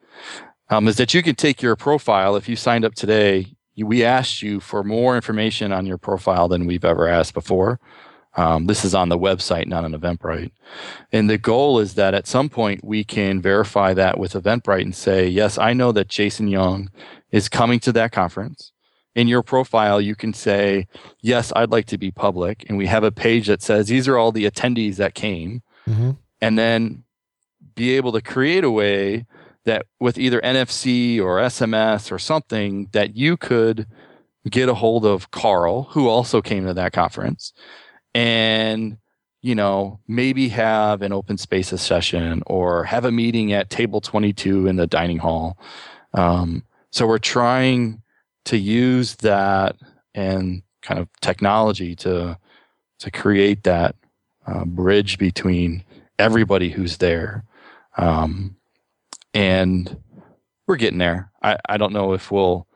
[0.70, 3.54] Um, is that you can take your profile if you signed up today.
[3.74, 7.80] You, we asked you for more information on your profile than we've ever asked before.
[8.36, 10.52] Um, this is on the website, not on Eventbrite.
[11.10, 14.94] And the goal is that at some point we can verify that with Eventbrite and
[14.94, 16.90] say, yes, I know that Jason Young
[17.30, 18.72] is coming to that conference
[19.14, 20.86] in your profile, you can say,
[21.20, 22.64] Yes, I'd like to be public.
[22.68, 25.62] And we have a page that says, These are all the attendees that came.
[25.86, 26.12] Mm-hmm.
[26.40, 27.04] And then
[27.74, 29.26] be able to create a way
[29.64, 33.86] that with either NFC or SMS or something that you could
[34.48, 37.52] get a hold of Carl, who also came to that conference,
[38.14, 38.98] and
[39.40, 44.66] you know, maybe have an open spaces session or have a meeting at table 22
[44.66, 45.56] in the dining hall.
[46.12, 48.02] Um, so we're trying
[48.48, 49.76] to use that
[50.14, 52.38] and kind of technology to
[52.98, 53.94] to create that
[54.46, 55.84] uh, bridge between
[56.18, 57.44] everybody who's there.
[57.98, 58.56] Um,
[59.34, 60.02] and
[60.66, 61.30] we're getting there.
[61.42, 62.66] I, I don't know if we'll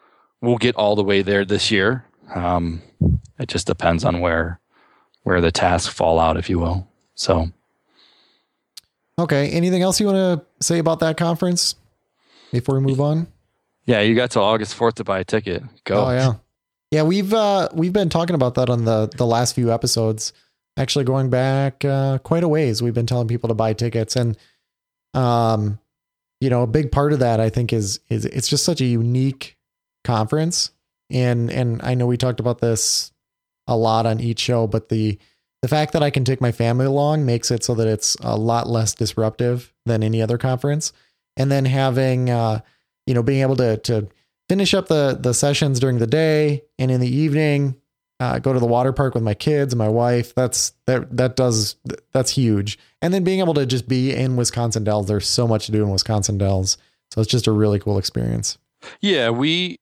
[0.43, 2.05] we'll get all the way there this year.
[2.35, 2.83] Um,
[3.39, 4.61] it just depends on where
[5.23, 6.87] where the tasks fall out if you will.
[7.15, 7.51] So.
[9.19, 9.49] Okay.
[9.51, 11.77] Anything else you want to say about that conference
[12.51, 13.27] before we move on
[13.87, 15.63] yeah, you got till August fourth to buy a ticket.
[15.85, 16.07] Go.
[16.07, 16.35] Oh yeah,
[16.91, 17.03] yeah.
[17.03, 20.33] We've uh, we've been talking about that on the the last few episodes.
[20.77, 24.37] Actually, going back uh, quite a ways, we've been telling people to buy tickets, and
[25.15, 25.79] um,
[26.41, 28.85] you know, a big part of that I think is is it's just such a
[28.85, 29.57] unique
[30.05, 30.71] conference,
[31.11, 33.13] and and I know we talked about this
[33.67, 35.19] a lot on each show, but the
[35.61, 38.37] the fact that I can take my family along makes it so that it's a
[38.37, 40.93] lot less disruptive than any other conference,
[41.37, 42.61] and then having uh,
[43.07, 44.09] you know, being able to to
[44.49, 47.77] finish up the the sessions during the day and in the evening,
[48.21, 50.35] uh, go to the water park with my kids and my wife.
[50.35, 51.77] That's that that does
[52.13, 52.79] that's huge.
[53.01, 55.09] And then being able to just be in Wisconsin Dells.
[55.09, 56.79] There's so much to do in Wisconsin Dells,
[57.11, 58.59] so it's just a really cool experience.
[59.01, 59.79] Yeah, we,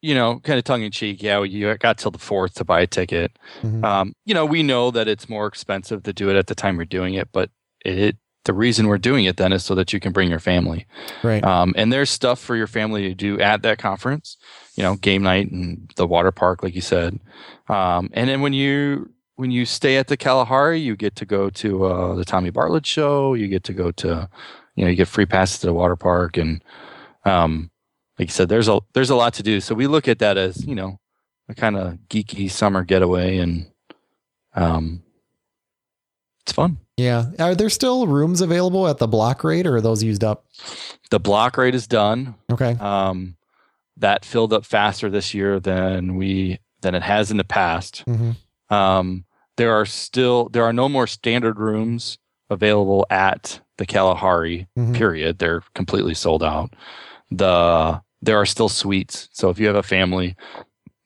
[0.00, 1.22] you know, kind of tongue in cheek.
[1.22, 3.38] Yeah, you got till the fourth to buy a ticket.
[3.62, 3.84] Mm-hmm.
[3.84, 6.76] Um, you know, we know that it's more expensive to do it at the time
[6.76, 7.50] we're doing it, but
[7.84, 10.86] it the reason we're doing it then is so that you can bring your family.
[11.22, 11.44] Right.
[11.44, 14.36] Um, and there's stuff for your family to do at that conference,
[14.74, 17.20] you know, game night and the water park, like you said.
[17.68, 21.50] Um, and then when you when you stay at the Kalahari, you get to go
[21.50, 23.34] to uh, the Tommy Bartlett show.
[23.34, 24.28] You get to go to,
[24.76, 26.62] you know, you get free passes to the water park, and
[27.24, 27.70] um,
[28.18, 29.60] like you said, there's a there's a lot to do.
[29.60, 31.00] So we look at that as you know
[31.48, 33.70] a kind of geeky summer getaway, and
[34.54, 35.02] um,
[36.44, 36.78] it's fun.
[36.96, 37.26] Yeah.
[37.38, 40.44] Are there still rooms available at the block rate, or are those used up?
[41.10, 42.34] The block rate is done.
[42.50, 42.72] Okay.
[42.80, 43.36] Um,
[43.96, 48.02] that filled up faster this year than we than it has in the past.
[48.06, 48.32] hmm
[48.70, 49.24] Um,
[49.56, 52.18] there are still there are no more standard rooms
[52.50, 54.66] available at the Kalahari.
[54.78, 54.94] Mhm.
[54.94, 55.38] Period.
[55.38, 56.74] They're completely sold out.
[57.30, 59.28] The there are still suites.
[59.32, 60.36] So if you have a family,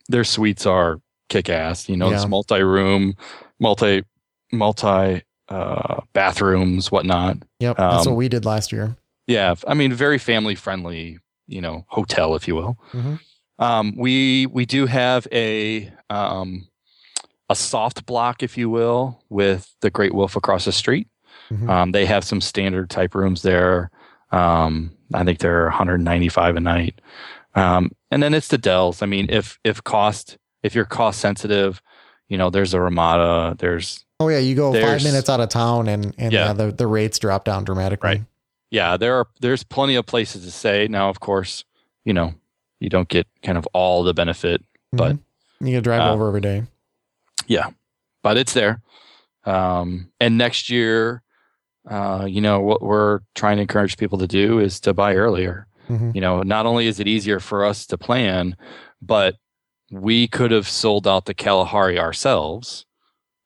[0.09, 1.89] their suites are kick ass.
[1.89, 2.17] You know, Yeah.
[2.17, 3.15] it's multi room,
[3.59, 4.03] multi
[4.52, 7.39] multi uh, bathrooms, whatnot.
[7.60, 7.77] Yep.
[7.77, 8.97] That's Um, what we did last year.
[9.27, 11.18] Yeah, I mean, very family friendly.
[11.48, 12.77] You know, hotel, if you will.
[12.93, 13.20] Mhm.
[13.60, 16.66] Um, we we do have a um,
[17.48, 21.06] a soft block, if you will, with the Great Wolf across the street.
[21.52, 21.68] Mhm.
[21.70, 23.90] Um, they have some standard type rooms there.
[24.32, 27.01] Um, I think they're 195 a night.
[27.55, 29.01] Um, and then it's the Dells.
[29.02, 31.81] I mean, if if cost if you're cost sensitive,
[32.28, 33.55] you know, there's a Ramada.
[33.59, 36.86] There's Oh yeah, you go five minutes out of town, and and yeah, the the
[36.86, 38.09] rates drop down dramatically.
[38.09, 38.24] Right.
[38.70, 40.88] yeah, there are there's plenty of places to stay.
[40.88, 41.64] Now, of course,
[42.05, 42.34] you know,
[42.80, 44.62] you don't get kind of all the benefit
[44.93, 45.20] But, Mhm.
[45.60, 46.62] you gotta drive uh, over every day.
[47.47, 47.70] Yeah,
[48.22, 48.80] but it's there.
[49.44, 51.22] Um, and next year,
[51.88, 55.66] uh, you know, what we're trying to encourage people to do is to buy earlier.
[55.88, 56.14] Mhm.
[56.14, 58.56] You know, not only is it easier for us to plan,
[59.02, 59.36] but
[59.90, 62.86] we could have sold out the Kalahari ourselves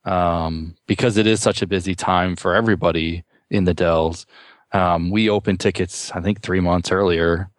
[0.05, 4.27] um, because it is such a busy time for everybody in the Dells.
[4.72, 7.51] Um, we opened tickets, I think, three months earlier,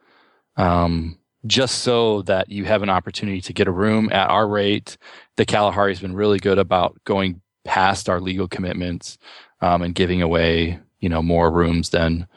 [0.57, 4.97] um, just so that you have an opportunity to get a room at our rate.
[5.37, 9.17] The Kalahari has been really good about going past our legal commitments
[9.61, 12.27] um, and giving away, you know, more rooms than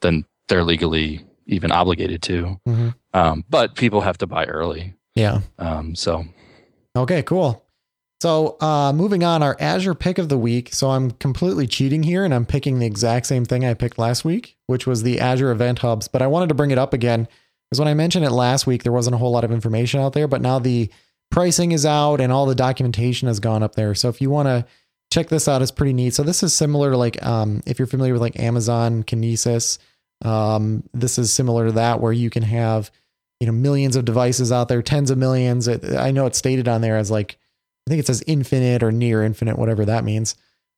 [0.00, 2.60] than they're legally even obligated to.
[2.66, 2.94] Mhm.
[3.14, 4.94] Um, but people have to buy early.
[5.14, 5.40] Yeah.
[5.58, 6.24] Um, so
[6.96, 7.63] Okay, cool.
[8.20, 10.72] So, uh, moving on, our Azure pick of the week.
[10.72, 14.24] So, I'm completely cheating here and I'm picking the exact same thing I picked last
[14.24, 16.08] week, which was the Azure Event Hubs.
[16.08, 17.28] But I wanted to bring it up again
[17.68, 20.14] because when I mentioned it last week, there wasn't a whole lot of information out
[20.14, 20.90] there, but now the
[21.30, 23.94] pricing is out and all the documentation has gone up there.
[23.94, 24.64] So, if you want to
[25.12, 26.14] check this out, it's pretty neat.
[26.14, 29.78] So, this is similar to like, um, if you're familiar with like Amazon Kinesis,
[30.24, 32.90] um, this is similar to that where you can have
[33.40, 36.80] you know millions of devices out there tens of millions i know it's stated on
[36.80, 37.36] there as like
[37.86, 40.34] i think it says infinite or near infinite whatever that means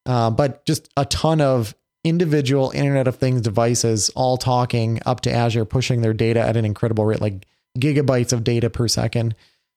[0.07, 1.75] uh, but just a ton of
[2.05, 6.65] individual internet of things devices all talking up to azure pushing their data at an
[6.65, 7.47] incredible rate like
[7.79, 9.35] gigabytes of data per second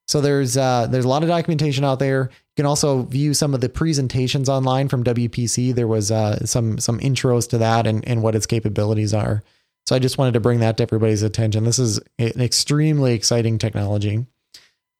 [0.08, 3.54] so there's uh, there's a lot of documentation out there you can also view some
[3.54, 8.08] of the presentations online from wpc there was uh, some some intros to that and,
[8.08, 9.44] and what its capabilities are
[9.90, 11.64] so I just wanted to bring that to everybody's attention.
[11.64, 14.24] This is an extremely exciting technology.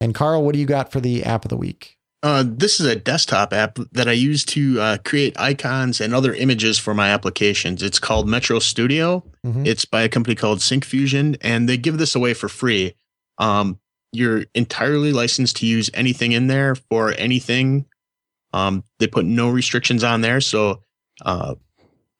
[0.00, 1.96] And Carl, what do you got for the app of the week?
[2.22, 6.34] Uh, this is a desktop app that I use to uh, create icons and other
[6.34, 7.82] images for my applications.
[7.82, 9.24] It's called Metro Studio.
[9.46, 9.66] Mhm.
[9.66, 12.94] It's by a company called SyncFusion, and they give this away for free.
[13.38, 13.78] Um,
[14.12, 17.86] you're entirely licensed to use anything in there for anything.
[18.52, 20.42] Um, they put no restrictions on there.
[20.42, 20.82] So
[21.24, 21.54] uh,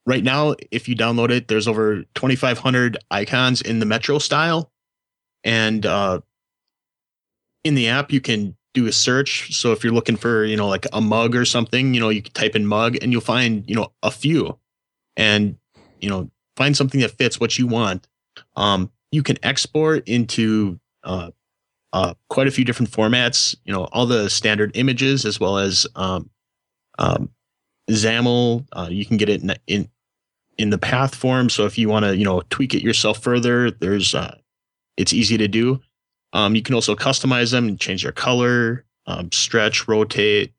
[0.07, 4.71] right now, if you download it, there's over 2,500 icons in the Metro style.
[5.43, 6.21] And uh,
[7.63, 9.53] in the app, you can do a search.
[9.55, 12.21] So if you're looking for, you know, like a mug or something, you know, you
[12.21, 14.57] can type in mug and you'll find, you know, a few
[15.17, 15.57] and,
[15.99, 18.07] you know, find something that fits what you want.
[18.55, 21.31] Um, you can export into uh,
[21.93, 25.85] uh, quite a few different formats, you know, all the standard images as well as
[25.95, 26.29] um,
[26.97, 27.29] um,
[27.89, 28.65] XAML.
[28.71, 29.89] Uh, you can get it in, in
[30.57, 31.49] in the path form.
[31.49, 34.37] So if you want to, you know, tweak it yourself further, there's uh,
[34.95, 35.81] it's easy to do.
[36.33, 40.53] Um, you can also customize them and change their color, um, stretch, rotate,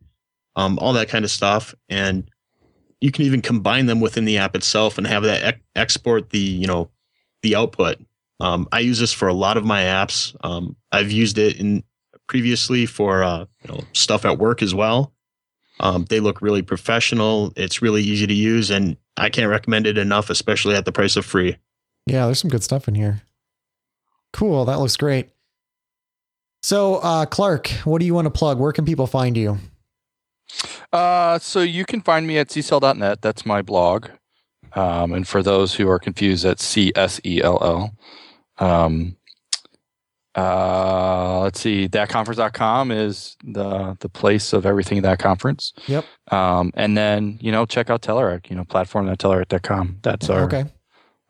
[0.57, 1.75] um, all that kind of stuff.
[1.89, 2.31] And
[3.01, 6.67] you can even combine them within the app itself and have that export the, you
[6.67, 6.91] know,
[7.43, 7.99] the output.
[8.41, 10.37] Um, I use this for a lot of my apps.
[10.43, 11.85] Um, I've used it in
[12.27, 15.13] previously for uh, you know stuff at work as well.
[15.81, 17.53] Um, they look really professional.
[17.57, 21.17] It's really easy to use, and I can't recommend it enough, especially at the price
[21.17, 21.57] of free.
[22.07, 23.23] Yeah, there's some good stuff in here.
[24.33, 24.65] Cool.
[24.65, 25.29] That looks great.
[26.63, 28.59] So, uh, Clark, what do you want to plug?
[28.59, 29.59] Where can people find you?
[30.93, 33.23] Uh, so you can find me at csell.net.
[33.23, 34.09] That's my blog.
[34.75, 38.67] Um, and for those who are confused, that's C S E L L.
[38.67, 39.17] Um,
[40.35, 41.87] Uh, let's see.
[41.89, 45.75] Thatconference.com is the the place of everything at that conference.
[45.89, 46.07] Yep.
[46.31, 48.49] Um, and then you know check out Telerik.
[48.49, 49.99] You know platform.telerik.com.
[50.03, 50.65] That's our Okay.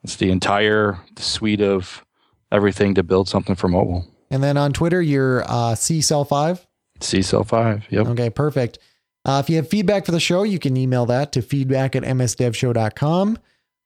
[0.04, 2.04] It's the entire suite of
[2.52, 4.06] everything to build something for mobile.
[4.32, 6.64] And then on Twitter, you're uh, csell5.
[7.00, 7.84] csell five.
[7.90, 8.06] Yep.
[8.09, 8.78] Okay, perfect.
[9.24, 12.02] Uh, if you have feedback for the show, you can email that to feedback at
[12.02, 13.38] msdevshow.com.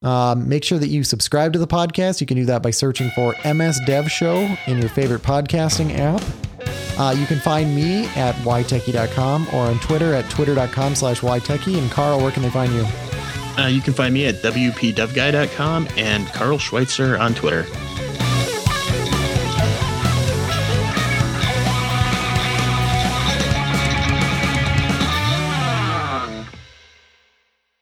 [0.03, 2.21] Um, make sure that you subscribe to the podcast.
[2.21, 6.23] You can do that by searching for MS Dev Show in your favorite podcasting app.
[6.99, 11.77] Uh, you can find me at ytechie.com or on Twitter at twitter.com slash ytechie.
[11.77, 12.87] And Carl, where can they find you?
[13.59, 17.67] Uh, you can find me at wpdevguy.com and Carl Schweitzer on Twitter.